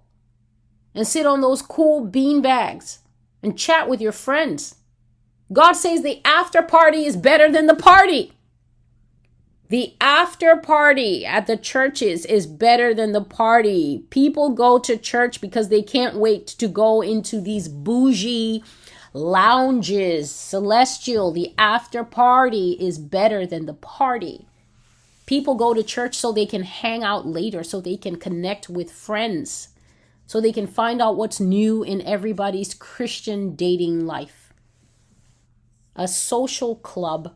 and 0.96 1.06
sit 1.06 1.26
on 1.26 1.42
those 1.42 1.62
cool 1.62 2.04
bean 2.04 2.40
bags 2.40 3.00
and 3.42 3.58
chat 3.58 3.88
with 3.88 4.00
your 4.00 4.12
friends. 4.12 4.76
God 5.52 5.74
says 5.74 6.02
the 6.02 6.20
after 6.24 6.62
party 6.62 7.04
is 7.04 7.16
better 7.16 7.52
than 7.52 7.66
the 7.66 7.76
party. 7.76 8.32
The 9.68 9.94
after 10.00 10.56
party 10.56 11.26
at 11.26 11.46
the 11.46 11.56
churches 11.56 12.24
is 12.24 12.46
better 12.46 12.94
than 12.94 13.12
the 13.12 13.20
party. 13.20 14.04
People 14.10 14.50
go 14.50 14.78
to 14.78 14.96
church 14.96 15.40
because 15.40 15.68
they 15.68 15.82
can't 15.82 16.16
wait 16.16 16.46
to 16.46 16.66
go 16.66 17.02
into 17.02 17.40
these 17.40 17.68
bougie 17.68 18.64
lounges. 19.12 20.30
Celestial, 20.30 21.30
the 21.30 21.52
after 21.58 22.04
party 22.04 22.76
is 22.80 22.98
better 22.98 23.44
than 23.46 23.66
the 23.66 23.74
party. 23.74 24.46
People 25.26 25.56
go 25.56 25.74
to 25.74 25.82
church 25.82 26.16
so 26.16 26.32
they 26.32 26.46
can 26.46 26.62
hang 26.62 27.02
out 27.02 27.26
later, 27.26 27.64
so 27.64 27.80
they 27.80 27.96
can 27.96 28.16
connect 28.16 28.68
with 28.68 28.92
friends 28.92 29.68
so 30.26 30.40
they 30.40 30.52
can 30.52 30.66
find 30.66 31.00
out 31.00 31.16
what's 31.16 31.40
new 31.40 31.82
in 31.82 32.02
everybody's 32.02 32.74
Christian 32.74 33.54
dating 33.54 34.06
life. 34.06 34.52
A 35.94 36.08
social 36.08 36.76
club. 36.76 37.34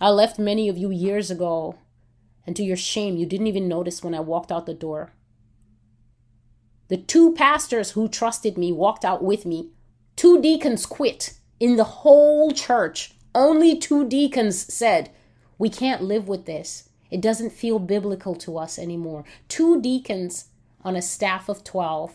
I 0.00 0.10
left 0.10 0.38
many 0.38 0.68
of 0.68 0.76
you 0.76 0.90
years 0.90 1.30
ago, 1.30 1.78
and 2.46 2.54
to 2.56 2.62
your 2.62 2.76
shame, 2.76 3.16
you 3.16 3.26
didn't 3.26 3.46
even 3.46 3.68
notice 3.68 4.02
when 4.02 4.14
I 4.14 4.20
walked 4.20 4.52
out 4.52 4.66
the 4.66 4.74
door. 4.74 5.12
The 6.88 6.98
two 6.98 7.32
pastors 7.32 7.92
who 7.92 8.08
trusted 8.08 8.58
me 8.58 8.70
walked 8.70 9.04
out 9.04 9.24
with 9.24 9.46
me. 9.46 9.70
Two 10.14 10.42
deacons 10.42 10.84
quit 10.84 11.34
in 11.58 11.76
the 11.76 11.84
whole 11.84 12.50
church. 12.50 13.14
Only 13.34 13.78
two 13.78 14.06
deacons 14.06 14.60
said, 14.72 15.10
We 15.56 15.70
can't 15.70 16.02
live 16.02 16.28
with 16.28 16.44
this. 16.44 16.90
It 17.10 17.22
doesn't 17.22 17.52
feel 17.52 17.78
biblical 17.78 18.34
to 18.36 18.58
us 18.58 18.78
anymore. 18.78 19.24
Two 19.48 19.80
deacons 19.80 20.46
on 20.82 20.96
a 20.96 21.02
staff 21.02 21.48
of 21.48 21.64
12. 21.64 22.12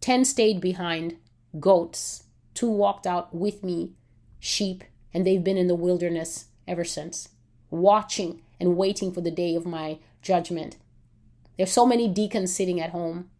Ten 0.00 0.24
stayed 0.24 0.60
behind, 0.60 1.16
goats. 1.58 2.24
Two 2.54 2.70
walked 2.70 3.06
out 3.06 3.34
with 3.34 3.62
me, 3.62 3.92
sheep, 4.38 4.84
and 5.12 5.26
they've 5.26 5.44
been 5.44 5.56
in 5.56 5.66
the 5.66 5.74
wilderness 5.74 6.46
ever 6.66 6.84
since, 6.84 7.30
watching 7.70 8.42
and 8.58 8.76
waiting 8.76 9.12
for 9.12 9.20
the 9.20 9.30
day 9.30 9.54
of 9.54 9.66
my 9.66 9.98
judgment. 10.22 10.76
There's 11.56 11.72
so 11.72 11.86
many 11.86 12.08
deacons 12.08 12.54
sitting 12.54 12.80
at 12.80 12.90
home 12.90 13.30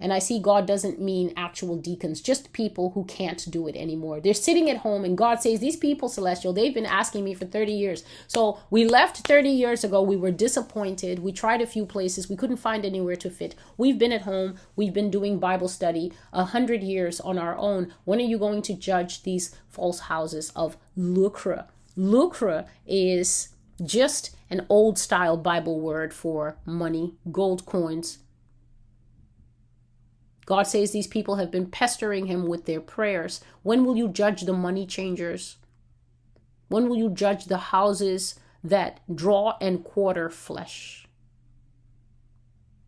and 0.00 0.12
I 0.12 0.18
see 0.18 0.40
God 0.40 0.66
doesn't 0.66 1.00
mean 1.00 1.32
actual 1.36 1.76
deacons, 1.76 2.20
just 2.20 2.52
people 2.52 2.90
who 2.90 3.04
can't 3.04 3.50
do 3.50 3.68
it 3.68 3.76
anymore. 3.76 4.20
They're 4.20 4.34
sitting 4.34 4.70
at 4.70 4.78
home, 4.78 5.04
and 5.04 5.16
God 5.16 5.42
says, 5.42 5.60
These 5.60 5.76
people, 5.76 6.08
Celestial, 6.08 6.52
they've 6.52 6.74
been 6.74 6.86
asking 6.86 7.24
me 7.24 7.34
for 7.34 7.44
30 7.44 7.72
years. 7.72 8.04
So 8.26 8.58
we 8.70 8.84
left 8.84 9.26
30 9.26 9.50
years 9.50 9.84
ago. 9.84 10.02
We 10.02 10.16
were 10.16 10.30
disappointed. 10.30 11.18
We 11.18 11.32
tried 11.32 11.60
a 11.60 11.66
few 11.66 11.84
places. 11.84 12.28
We 12.28 12.36
couldn't 12.36 12.56
find 12.56 12.84
anywhere 12.84 13.16
to 13.16 13.30
fit. 13.30 13.54
We've 13.76 13.98
been 13.98 14.12
at 14.12 14.22
home. 14.22 14.56
We've 14.76 14.94
been 14.94 15.10
doing 15.10 15.38
Bible 15.38 15.68
study 15.68 16.12
a 16.32 16.44
hundred 16.44 16.82
years 16.82 17.20
on 17.20 17.38
our 17.38 17.56
own. 17.56 17.92
When 18.04 18.18
are 18.18 18.22
you 18.22 18.38
going 18.38 18.62
to 18.62 18.74
judge 18.74 19.22
these 19.22 19.54
false 19.68 20.00
houses 20.00 20.50
of 20.56 20.76
lucre? 20.96 21.66
Lucre 21.96 22.66
is 22.86 23.50
just 23.84 24.36
an 24.48 24.66
old 24.68 24.98
style 24.98 25.36
Bible 25.36 25.80
word 25.80 26.12
for 26.12 26.58
money, 26.64 27.14
gold 27.30 27.66
coins, 27.66 28.18
God 30.50 30.66
says 30.66 30.90
these 30.90 31.06
people 31.06 31.36
have 31.36 31.52
been 31.52 31.70
pestering 31.70 32.26
him 32.26 32.48
with 32.48 32.64
their 32.64 32.80
prayers. 32.80 33.40
When 33.62 33.84
will 33.84 33.96
you 33.96 34.08
judge 34.08 34.42
the 34.42 34.52
money 34.52 34.84
changers? 34.84 35.58
When 36.66 36.88
will 36.88 36.96
you 36.96 37.08
judge 37.08 37.44
the 37.44 37.56
houses 37.56 38.34
that 38.64 38.98
draw 39.14 39.56
and 39.60 39.84
quarter 39.84 40.28
flesh? 40.28 41.06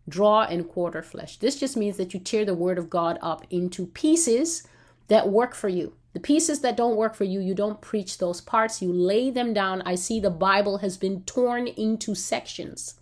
Draw 0.08 0.46
and 0.46 0.68
quarter 0.68 1.04
flesh. 1.04 1.36
This 1.36 1.54
just 1.60 1.76
means 1.76 1.96
that 1.98 2.12
you 2.12 2.18
tear 2.18 2.44
the 2.44 2.52
word 2.52 2.78
of 2.78 2.90
God 2.90 3.16
up 3.22 3.46
into 3.48 3.86
pieces 3.86 4.66
that 5.06 5.28
work 5.28 5.54
for 5.54 5.68
you. 5.68 5.92
The 6.14 6.18
pieces 6.18 6.62
that 6.62 6.76
don't 6.76 6.96
work 6.96 7.14
for 7.14 7.22
you, 7.22 7.38
you 7.38 7.54
don't 7.54 7.80
preach 7.80 8.18
those 8.18 8.40
parts, 8.40 8.82
you 8.82 8.92
lay 8.92 9.30
them 9.30 9.54
down. 9.54 9.82
I 9.82 9.94
see 9.94 10.18
the 10.18 10.30
Bible 10.30 10.78
has 10.78 10.96
been 10.96 11.22
torn 11.22 11.68
into 11.68 12.16
sections. 12.16 12.96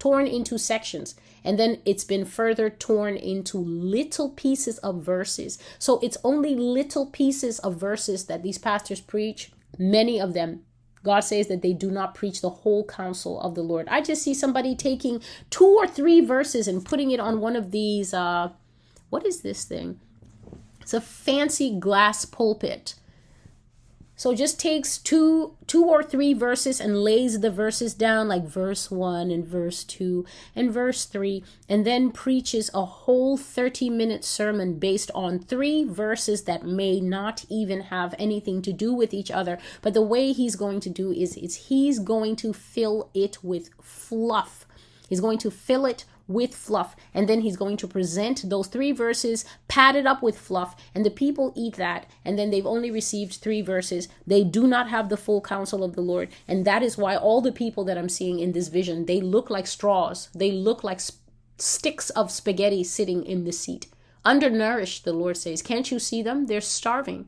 Torn 0.00 0.26
into 0.26 0.58
sections. 0.58 1.14
And 1.44 1.58
then 1.58 1.80
it's 1.84 2.04
been 2.04 2.24
further 2.24 2.70
torn 2.70 3.16
into 3.16 3.58
little 3.58 4.30
pieces 4.30 4.78
of 4.78 5.02
verses. 5.02 5.58
So 5.78 6.00
it's 6.02 6.16
only 6.24 6.54
little 6.54 7.06
pieces 7.06 7.58
of 7.58 7.76
verses 7.76 8.24
that 8.24 8.42
these 8.42 8.58
pastors 8.58 9.00
preach, 9.00 9.52
many 9.78 10.20
of 10.20 10.32
them. 10.32 10.62
God 11.02 11.20
says 11.20 11.48
that 11.48 11.60
they 11.60 11.74
do 11.74 11.90
not 11.90 12.14
preach 12.14 12.40
the 12.40 12.48
whole 12.48 12.84
counsel 12.86 13.38
of 13.42 13.54
the 13.54 13.62
Lord. 13.62 13.86
I 13.90 14.00
just 14.00 14.22
see 14.22 14.32
somebody 14.32 14.74
taking 14.74 15.20
two 15.50 15.66
or 15.66 15.86
three 15.86 16.20
verses 16.22 16.66
and 16.66 16.84
putting 16.84 17.10
it 17.10 17.20
on 17.20 17.40
one 17.40 17.56
of 17.56 17.70
these 17.70 18.14
uh 18.14 18.50
what 19.10 19.26
is 19.26 19.42
this 19.42 19.64
thing? 19.64 20.00
It's 20.80 20.94
a 20.94 21.00
fancy 21.00 21.78
glass 21.78 22.24
pulpit 22.24 22.94
so 24.24 24.34
just 24.34 24.58
takes 24.58 24.96
two 24.96 25.54
two 25.66 25.84
or 25.84 26.02
three 26.02 26.32
verses 26.32 26.80
and 26.80 27.02
lays 27.02 27.40
the 27.40 27.50
verses 27.50 27.92
down 27.92 28.26
like 28.26 28.44
verse 28.44 28.90
1 28.90 29.30
and 29.30 29.46
verse 29.46 29.84
2 29.84 30.24
and 30.56 30.72
verse 30.72 31.04
3 31.04 31.44
and 31.68 31.84
then 31.84 32.10
preaches 32.10 32.70
a 32.72 32.86
whole 32.86 33.36
30 33.36 33.90
minute 33.90 34.24
sermon 34.24 34.78
based 34.78 35.10
on 35.14 35.38
three 35.38 35.84
verses 35.84 36.44
that 36.44 36.64
may 36.64 37.00
not 37.00 37.44
even 37.50 37.82
have 37.82 38.14
anything 38.18 38.62
to 38.62 38.72
do 38.72 38.94
with 38.94 39.12
each 39.12 39.30
other. 39.30 39.58
But 39.82 39.92
the 39.92 40.00
way 40.00 40.32
he's 40.32 40.56
going 40.56 40.80
to 40.80 40.88
do 40.88 41.12
is 41.12 41.36
is 41.36 41.68
he's 41.68 41.98
going 41.98 42.36
to 42.36 42.54
fill 42.54 43.10
it 43.12 43.44
with 43.44 43.68
fluff. 43.82 44.66
He's 45.06 45.20
going 45.20 45.36
to 45.40 45.50
fill 45.50 45.84
it 45.84 46.06
with 46.26 46.54
fluff. 46.54 46.96
And 47.12 47.28
then 47.28 47.40
he's 47.40 47.56
going 47.56 47.76
to 47.78 47.88
present 47.88 48.48
those 48.48 48.66
three 48.66 48.92
verses 48.92 49.44
padded 49.68 50.06
up 50.06 50.22
with 50.22 50.38
fluff. 50.38 50.76
And 50.94 51.04
the 51.04 51.10
people 51.10 51.52
eat 51.56 51.76
that. 51.76 52.06
And 52.24 52.38
then 52.38 52.50
they've 52.50 52.66
only 52.66 52.90
received 52.90 53.34
three 53.34 53.62
verses. 53.62 54.08
They 54.26 54.44
do 54.44 54.66
not 54.66 54.88
have 54.88 55.08
the 55.08 55.16
full 55.16 55.40
counsel 55.40 55.84
of 55.84 55.94
the 55.94 56.00
Lord. 56.00 56.28
And 56.48 56.64
that 56.64 56.82
is 56.82 56.96
why 56.96 57.16
all 57.16 57.40
the 57.40 57.52
people 57.52 57.84
that 57.84 57.98
I'm 57.98 58.08
seeing 58.08 58.38
in 58.38 58.52
this 58.52 58.68
vision, 58.68 59.06
they 59.06 59.20
look 59.20 59.50
like 59.50 59.66
straws. 59.66 60.28
They 60.34 60.52
look 60.52 60.82
like 60.84 61.00
sp- 61.00 61.20
sticks 61.58 62.10
of 62.10 62.30
spaghetti 62.30 62.84
sitting 62.84 63.24
in 63.24 63.44
the 63.44 63.52
seat. 63.52 63.86
Undernourished, 64.24 65.04
the 65.04 65.12
Lord 65.12 65.36
says. 65.36 65.62
Can't 65.62 65.90
you 65.90 65.98
see 65.98 66.22
them? 66.22 66.46
They're 66.46 66.60
starving. 66.60 67.26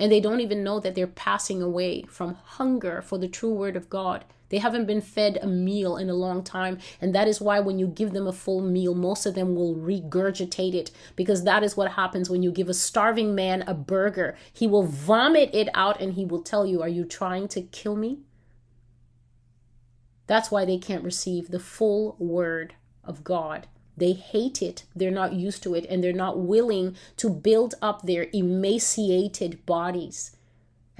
And 0.00 0.10
they 0.10 0.18
don't 0.18 0.40
even 0.40 0.64
know 0.64 0.80
that 0.80 0.94
they're 0.94 1.06
passing 1.06 1.60
away 1.60 2.04
from 2.08 2.34
hunger 2.42 3.02
for 3.02 3.18
the 3.18 3.28
true 3.28 3.52
word 3.52 3.76
of 3.76 3.90
God. 3.90 4.24
They 4.48 4.56
haven't 4.56 4.86
been 4.86 5.02
fed 5.02 5.38
a 5.42 5.46
meal 5.46 5.98
in 5.98 6.08
a 6.08 6.14
long 6.14 6.42
time. 6.42 6.78
And 7.02 7.14
that 7.14 7.28
is 7.28 7.38
why 7.38 7.60
when 7.60 7.78
you 7.78 7.86
give 7.86 8.12
them 8.12 8.26
a 8.26 8.32
full 8.32 8.62
meal, 8.62 8.94
most 8.94 9.26
of 9.26 9.34
them 9.34 9.54
will 9.54 9.76
regurgitate 9.76 10.72
it 10.72 10.90
because 11.16 11.44
that 11.44 11.62
is 11.62 11.76
what 11.76 11.92
happens 11.92 12.30
when 12.30 12.42
you 12.42 12.50
give 12.50 12.70
a 12.70 12.74
starving 12.74 13.34
man 13.34 13.62
a 13.66 13.74
burger. 13.74 14.36
He 14.50 14.66
will 14.66 14.84
vomit 14.84 15.54
it 15.54 15.68
out 15.74 16.00
and 16.00 16.14
he 16.14 16.24
will 16.24 16.42
tell 16.42 16.66
you, 16.66 16.80
Are 16.80 16.88
you 16.88 17.04
trying 17.04 17.46
to 17.48 17.60
kill 17.60 17.94
me? 17.94 18.20
That's 20.26 20.50
why 20.50 20.64
they 20.64 20.78
can't 20.78 21.04
receive 21.04 21.48
the 21.48 21.60
full 21.60 22.16
word 22.18 22.74
of 23.04 23.22
God. 23.22 23.66
They 24.00 24.12
hate 24.12 24.62
it, 24.62 24.84
they're 24.96 25.10
not 25.10 25.34
used 25.34 25.62
to 25.62 25.74
it, 25.74 25.86
and 25.88 26.02
they're 26.02 26.12
not 26.12 26.40
willing 26.40 26.96
to 27.18 27.30
build 27.30 27.74
up 27.80 28.02
their 28.02 28.26
emaciated 28.32 29.64
bodies 29.66 30.36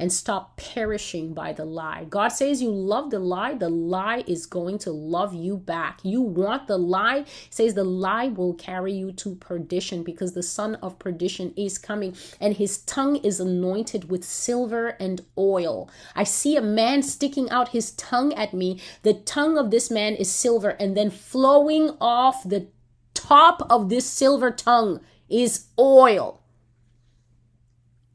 and 0.00 0.10
stop 0.10 0.56
perishing 0.56 1.34
by 1.34 1.52
the 1.52 1.64
lie. 1.64 2.04
God 2.08 2.28
says 2.28 2.62
you 2.62 2.70
love 2.70 3.10
the 3.10 3.18
lie, 3.18 3.52
the 3.52 3.68
lie 3.68 4.24
is 4.26 4.46
going 4.46 4.78
to 4.78 4.90
love 4.90 5.34
you 5.34 5.58
back. 5.58 6.00
You 6.02 6.22
want 6.22 6.66
the 6.66 6.78
lie, 6.78 7.26
says 7.50 7.74
the 7.74 7.84
lie 7.84 8.28
will 8.28 8.54
carry 8.54 8.94
you 8.94 9.12
to 9.12 9.34
perdition 9.34 10.02
because 10.02 10.32
the 10.32 10.42
son 10.42 10.76
of 10.76 10.98
perdition 10.98 11.52
is 11.54 11.76
coming 11.76 12.16
and 12.40 12.56
his 12.56 12.78
tongue 12.78 13.16
is 13.16 13.40
anointed 13.40 14.10
with 14.10 14.24
silver 14.24 14.88
and 14.98 15.20
oil. 15.36 15.90
I 16.16 16.24
see 16.24 16.56
a 16.56 16.62
man 16.62 17.02
sticking 17.02 17.50
out 17.50 17.68
his 17.68 17.90
tongue 17.92 18.32
at 18.32 18.54
me. 18.54 18.80
The 19.02 19.14
tongue 19.14 19.58
of 19.58 19.70
this 19.70 19.90
man 19.90 20.14
is 20.14 20.30
silver 20.30 20.70
and 20.70 20.96
then 20.96 21.10
flowing 21.10 21.90
off 22.00 22.48
the 22.48 22.68
top 23.14 23.66
of 23.70 23.88
this 23.88 24.06
silver 24.06 24.50
tongue 24.50 25.00
is 25.28 25.66
oil. 25.78 26.42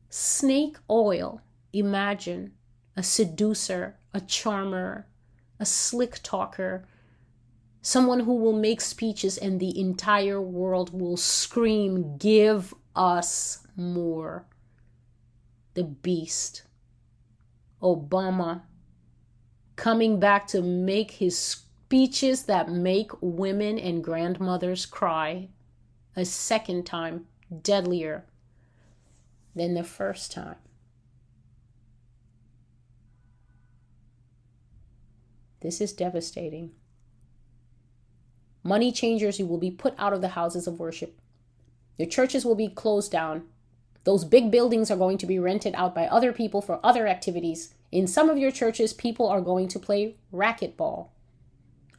Snake 0.09 0.77
oil 0.89 1.41
Imagine 1.73 2.53
a 2.95 3.03
seducer, 3.03 3.97
a 4.13 4.21
charmer, 4.21 5.07
a 5.59 5.65
slick 5.65 6.19
talker, 6.23 6.87
someone 7.81 8.21
who 8.21 8.35
will 8.35 8.53
make 8.53 8.79
speeches 8.79 9.37
and 9.37 9.59
the 9.59 9.77
entire 9.77 10.41
world 10.41 10.97
will 10.97 11.17
scream, 11.17 12.17
Give 12.17 12.73
us 12.95 13.67
more. 13.75 14.45
The 15.73 15.83
beast. 15.83 16.63
Obama 17.81 18.61
coming 19.75 20.17
back 20.19 20.47
to 20.47 20.61
make 20.61 21.11
his 21.11 21.35
speeches 21.95 22.43
that 22.43 22.67
make 22.67 23.09
women 23.21 23.79
and 23.79 24.03
grandmothers 24.03 24.85
cry 24.85 25.47
a 26.13 26.25
second 26.25 26.85
time 26.85 27.25
deadlier 27.61 28.25
than 29.55 29.75
the 29.75 29.83
first 29.83 30.29
time. 30.29 30.57
This 35.61 35.79
is 35.79 35.93
devastating. 35.93 36.71
Money 38.61 38.91
changers, 38.91 39.39
will 39.39 39.57
be 39.57 39.71
put 39.71 39.95
out 39.97 40.11
of 40.11 40.19
the 40.19 40.35
houses 40.35 40.67
of 40.67 40.77
worship. 40.77 41.17
Your 41.97 42.09
churches 42.09 42.43
will 42.43 42.55
be 42.55 42.67
closed 42.67 43.13
down. 43.13 43.43
Those 44.03 44.25
big 44.25 44.51
buildings 44.51 44.91
are 44.91 44.97
going 44.97 45.17
to 45.19 45.25
be 45.25 45.39
rented 45.39 45.73
out 45.75 45.95
by 45.95 46.07
other 46.07 46.33
people 46.33 46.61
for 46.61 46.85
other 46.85 47.07
activities. 47.07 47.73
In 47.89 48.05
some 48.05 48.29
of 48.29 48.37
your 48.37 48.51
churches, 48.51 48.91
people 48.91 49.29
are 49.29 49.39
going 49.39 49.69
to 49.69 49.79
play 49.79 50.17
racquetball. 50.33 51.11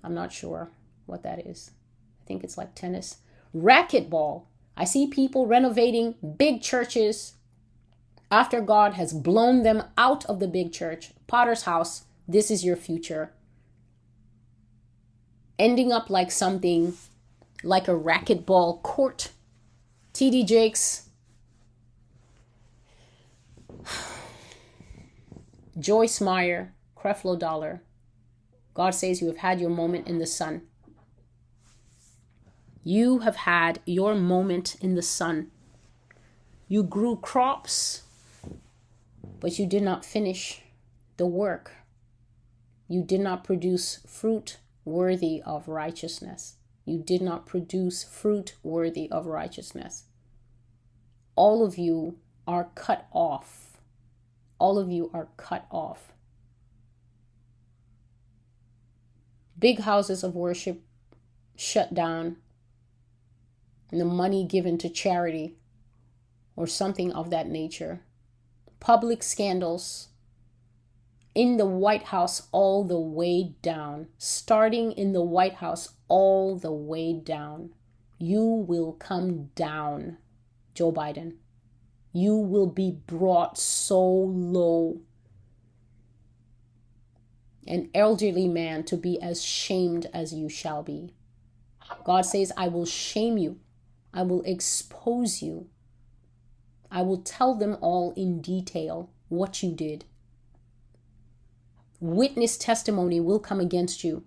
I'm 0.06 0.14
not 0.14 0.32
sure 0.32 0.70
what 1.04 1.22
that 1.24 1.46
is. 1.46 1.72
I 2.22 2.26
think 2.26 2.42
it's 2.42 2.56
like 2.56 2.74
tennis. 2.74 3.18
Racquetball. 3.54 4.44
I 4.76 4.84
see 4.84 5.06
people 5.06 5.46
renovating 5.46 6.14
big 6.38 6.62
churches 6.62 7.34
after 8.30 8.60
God 8.60 8.94
has 8.94 9.12
blown 9.12 9.62
them 9.62 9.82
out 9.98 10.24
of 10.26 10.40
the 10.40 10.48
big 10.48 10.72
church. 10.72 11.10
Potter's 11.26 11.62
house, 11.62 12.04
this 12.26 12.50
is 12.50 12.64
your 12.64 12.76
future 12.76 13.32
ending 15.58 15.92
up 15.92 16.10
like 16.10 16.30
something 16.30 16.94
like 17.62 17.88
a 17.88 17.92
racquetball 17.92 18.82
court. 18.82 19.30
TD 20.12 20.46
Jakes, 20.46 21.08
Joyce 25.78 26.20
Meyer, 26.20 26.74
Creflo 26.96 27.38
Dollar. 27.38 27.82
God 28.76 28.90
says 28.90 29.22
you 29.22 29.28
have 29.28 29.38
had 29.38 29.58
your 29.58 29.70
moment 29.70 30.06
in 30.06 30.18
the 30.18 30.26
sun. 30.26 30.60
You 32.84 33.20
have 33.20 33.36
had 33.36 33.80
your 33.86 34.14
moment 34.14 34.76
in 34.82 34.94
the 34.94 35.02
sun. 35.02 35.50
You 36.68 36.82
grew 36.82 37.16
crops, 37.16 38.02
but 39.40 39.58
you 39.58 39.66
did 39.66 39.82
not 39.82 40.04
finish 40.04 40.60
the 41.16 41.24
work. 41.24 41.72
You 42.86 43.02
did 43.02 43.20
not 43.20 43.44
produce 43.44 44.00
fruit 44.06 44.58
worthy 44.84 45.42
of 45.46 45.68
righteousness. 45.68 46.56
You 46.84 46.98
did 46.98 47.22
not 47.22 47.46
produce 47.46 48.04
fruit 48.04 48.56
worthy 48.62 49.10
of 49.10 49.24
righteousness. 49.24 50.04
All 51.34 51.64
of 51.64 51.78
you 51.78 52.18
are 52.46 52.68
cut 52.74 53.06
off. 53.10 53.78
All 54.58 54.78
of 54.78 54.90
you 54.90 55.10
are 55.14 55.28
cut 55.38 55.66
off. 55.70 56.12
Big 59.58 59.80
houses 59.80 60.22
of 60.22 60.34
worship 60.34 60.82
shut 61.56 61.94
down, 61.94 62.36
and 63.90 64.00
the 64.00 64.04
money 64.04 64.44
given 64.44 64.76
to 64.78 64.88
charity 64.88 65.56
or 66.56 66.66
something 66.66 67.12
of 67.12 67.30
that 67.30 67.48
nature. 67.48 68.02
Public 68.80 69.22
scandals 69.22 70.08
in 71.34 71.56
the 71.58 71.66
White 71.66 72.04
House 72.04 72.48
all 72.52 72.84
the 72.84 72.98
way 72.98 73.54
down, 73.62 74.08
starting 74.18 74.92
in 74.92 75.12
the 75.12 75.22
White 75.22 75.54
House 75.54 75.94
all 76.08 76.58
the 76.58 76.72
way 76.72 77.12
down. 77.12 77.70
You 78.18 78.42
will 78.42 78.92
come 78.92 79.50
down, 79.54 80.18
Joe 80.74 80.92
Biden. 80.92 81.34
You 82.12 82.36
will 82.36 82.66
be 82.66 82.90
brought 82.90 83.58
so 83.58 84.00
low. 84.02 85.00
An 87.66 87.90
elderly 87.94 88.48
man 88.48 88.84
to 88.84 88.96
be 88.96 89.20
as 89.20 89.42
shamed 89.42 90.06
as 90.14 90.32
you 90.32 90.48
shall 90.48 90.82
be. 90.82 91.12
God 92.04 92.22
says, 92.22 92.52
I 92.56 92.68
will 92.68 92.86
shame 92.86 93.38
you. 93.38 93.58
I 94.14 94.22
will 94.22 94.42
expose 94.42 95.42
you. 95.42 95.68
I 96.90 97.02
will 97.02 97.18
tell 97.18 97.54
them 97.54 97.76
all 97.80 98.12
in 98.16 98.40
detail 98.40 99.10
what 99.28 99.62
you 99.62 99.72
did 99.72 100.04
witness 102.00 102.56
testimony 102.56 103.20
will 103.20 103.38
come 103.38 103.60
against 103.60 104.04
you. 104.04 104.24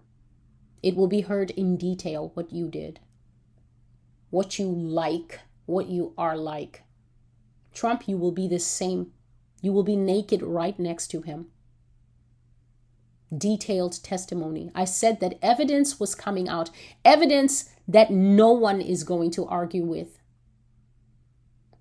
It 0.81 0.95
will 0.95 1.07
be 1.07 1.21
heard 1.21 1.51
in 1.51 1.77
detail 1.77 2.31
what 2.33 2.51
you 2.51 2.67
did, 2.67 2.99
what 4.29 4.57
you 4.57 4.67
like, 4.67 5.39
what 5.65 5.87
you 5.87 6.13
are 6.17 6.37
like. 6.37 6.83
Trump, 7.73 8.07
you 8.07 8.17
will 8.17 8.31
be 8.31 8.47
the 8.47 8.59
same. 8.59 9.11
You 9.61 9.73
will 9.73 9.83
be 9.83 9.95
naked 9.95 10.41
right 10.41 10.77
next 10.79 11.07
to 11.09 11.21
him. 11.21 11.47
Detailed 13.35 14.03
testimony. 14.03 14.71
I 14.73 14.85
said 14.85 15.19
that 15.19 15.37
evidence 15.41 15.99
was 15.99 16.15
coming 16.15 16.49
out. 16.49 16.69
Evidence 17.05 17.69
that 17.87 18.11
no 18.11 18.51
one 18.51 18.81
is 18.81 19.03
going 19.03 19.31
to 19.31 19.45
argue 19.45 19.83
with. 19.83 20.19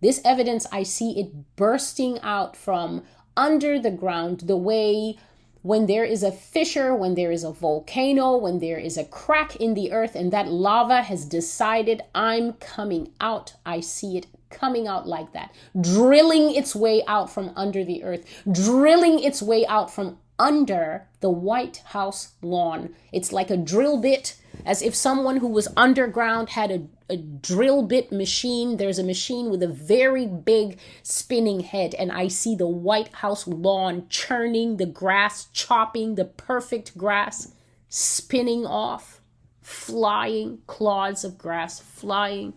This 0.01 0.21
evidence, 0.25 0.67
I 0.71 0.83
see 0.85 1.19
it 1.19 1.57
bursting 1.57 2.21
out 2.21 2.57
from 2.57 3.03
under 3.37 3.79
the 3.79 3.91
ground 3.91 4.41
the 4.41 4.57
way 4.57 5.19
when 5.63 5.87
there 5.87 6.05
is 6.05 6.23
a 6.23 6.31
fissure, 6.31 6.95
when 6.95 7.15
there 7.15 7.33
is 7.33 7.45
a 7.45 7.53
volcano, 7.53 8.37
when 8.37 8.61
there 8.61 8.79
is 8.79 8.97
a 8.97 9.05
crack 9.05 9.57
in 9.57 9.75
the 9.75 9.93
earth, 9.93 10.15
and 10.15 10.33
that 10.33 10.49
lava 10.49 11.03
has 11.03 11.25
decided, 11.25 12.01
I'm 12.15 12.53
coming 12.55 13.13
out. 13.21 13.55
I 13.67 13.81
see 13.81 14.17
it 14.17 14.27
coming 14.51 14.87
out 14.87 15.07
like 15.07 15.33
that, 15.33 15.53
drilling 15.81 16.55
its 16.55 16.75
way 16.75 17.03
out 17.07 17.31
from 17.31 17.53
under 17.57 17.85
the 17.85 18.05
earth, 18.05 18.25
drilling 18.51 19.19
its 19.19 19.43
way 19.43 19.67
out 19.67 19.93
from 19.93 20.19
under 20.39 21.09
the 21.21 21.31
White 21.31 21.79
House 21.87 22.33
lawn. 22.43 22.95
It's 23.13 23.33
like 23.33 23.51
a 23.51 23.57
drill 23.57 24.01
bit, 24.01 24.37
as 24.65 24.83
if 24.83 24.95
someone 24.95 25.39
who 25.39 25.49
was 25.49 25.69
underground 25.77 26.51
had 26.51 26.71
a, 26.71 26.87
a 27.09 27.17
drill 27.17 27.83
bit 27.83 28.13
machine. 28.13 28.77
There's 28.77 28.99
a 28.99 29.05
machine 29.05 29.51
with 29.51 29.63
a 29.63 29.69
very 29.69 30.27
big 30.27 30.79
spinning 31.03 31.61
head, 31.61 31.95
and 31.95 32.13
I 32.13 32.29
see 32.29 32.55
the 32.55 32.69
White 32.69 33.15
House 33.15 33.47
lawn 33.47 34.07
churning 34.09 34.77
the 34.77 34.87
grass, 34.87 35.47
chopping 35.53 36.15
the 36.15 36.25
perfect 36.25 36.97
grass, 36.97 37.53
spinning 37.89 38.65
off, 38.65 39.21
flying 39.63 40.59
clods 40.67 41.25
of 41.25 41.37
grass, 41.37 41.81
flying 41.81 42.55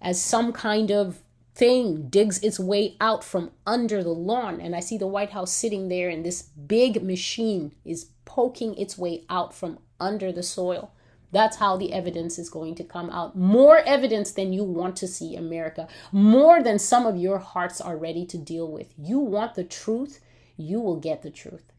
as 0.00 0.22
some 0.22 0.52
kind 0.52 0.90
of 0.90 1.20
thing 1.54 2.08
digs 2.08 2.38
its 2.40 2.58
way 2.58 2.96
out 3.00 3.22
from 3.22 3.52
under 3.66 4.02
the 4.02 4.10
lawn. 4.10 4.60
And 4.60 4.74
I 4.74 4.80
see 4.80 4.98
the 4.98 5.06
White 5.06 5.30
House 5.30 5.52
sitting 5.52 5.88
there, 5.88 6.08
and 6.08 6.24
this 6.24 6.42
big 6.42 7.02
machine 7.02 7.72
is 7.84 8.10
poking 8.24 8.76
its 8.76 8.98
way 8.98 9.24
out 9.30 9.54
from 9.54 9.78
under 10.00 10.32
the 10.32 10.42
soil. 10.42 10.92
That's 11.30 11.56
how 11.56 11.76
the 11.76 11.92
evidence 11.92 12.38
is 12.38 12.48
going 12.48 12.76
to 12.76 12.84
come 12.84 13.10
out. 13.10 13.36
More 13.36 13.78
evidence 13.78 14.30
than 14.30 14.52
you 14.52 14.62
want 14.62 14.96
to 14.96 15.08
see, 15.08 15.34
America. 15.34 15.88
More 16.12 16.62
than 16.62 16.78
some 16.78 17.06
of 17.06 17.16
your 17.16 17.38
hearts 17.38 17.80
are 17.80 17.96
ready 17.96 18.24
to 18.26 18.38
deal 18.38 18.70
with. 18.70 18.94
You 18.96 19.18
want 19.18 19.54
the 19.54 19.64
truth, 19.64 20.20
you 20.56 20.80
will 20.80 21.00
get 21.00 21.22
the 21.22 21.30
truth. 21.30 21.72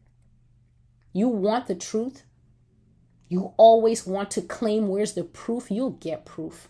You 1.14 1.28
want 1.28 1.66
the 1.66 1.74
truth, 1.74 2.24
you 3.28 3.54
always 3.56 4.06
want 4.06 4.30
to 4.32 4.42
claim 4.42 4.88
where's 4.88 5.14
the 5.14 5.24
proof, 5.24 5.70
you'll 5.70 5.92
get 5.92 6.26
proof. 6.26 6.68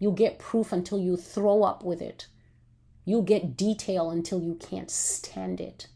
You'll 0.00 0.12
get 0.12 0.38
proof 0.40 0.72
until 0.72 0.98
you 0.98 1.16
throw 1.16 1.62
up 1.62 1.84
with 1.84 2.02
it. 2.02 2.26
You'll 3.04 3.22
get 3.22 3.56
detail 3.56 4.10
until 4.10 4.42
you 4.42 4.54
can't 4.54 4.90
stand 4.90 5.60
it. 5.60 5.86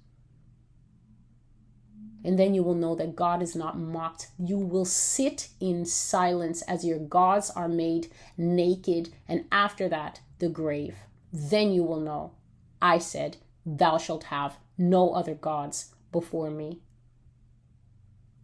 And 2.23 2.39
then 2.39 2.55
you 2.55 2.63
will 2.63 2.75
know 2.75 2.95
that 2.95 3.17
God 3.17 3.43
is 3.43 3.57
not 3.57 3.79
mocked. 3.79 4.29
You 4.39 4.59
will 4.59 4.85
sit 4.85 5.49
in 5.59 5.85
silence 5.85 6.63
as 6.63 6.85
your 6.85 6.99
gods 6.99 7.51
are 7.51 7.69
made 7.69 8.11
naked, 8.37 9.13
and 9.27 9.45
after 9.51 9.89
that, 9.89 10.21
the 10.39 10.49
grave. 10.49 10.97
Then 11.33 11.73
you 11.73 11.83
will 11.83 12.01
know. 12.01 12.33
I 12.81 12.99
said, 12.99 13.39
Thou 13.67 13.99
shalt 13.99 14.25
have 14.25 14.59
no 14.77 15.13
other 15.13 15.35
gods 15.35 15.95
before 16.13 16.51
me. 16.51 16.81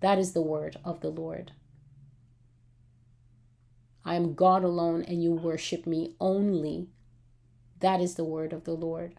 That 0.00 0.18
is 0.18 0.32
the 0.32 0.42
word 0.42 0.78
of 0.84 1.00
the 1.00 1.10
Lord. 1.10 1.52
I 4.04 4.14
am 4.14 4.34
God 4.34 4.64
alone, 4.64 5.02
and 5.02 5.22
you 5.22 5.32
worship 5.32 5.86
me 5.86 6.14
only. 6.20 6.88
That 7.80 8.00
is 8.00 8.14
the 8.14 8.24
word 8.24 8.52
of 8.52 8.64
the 8.64 8.74
Lord. 8.74 9.14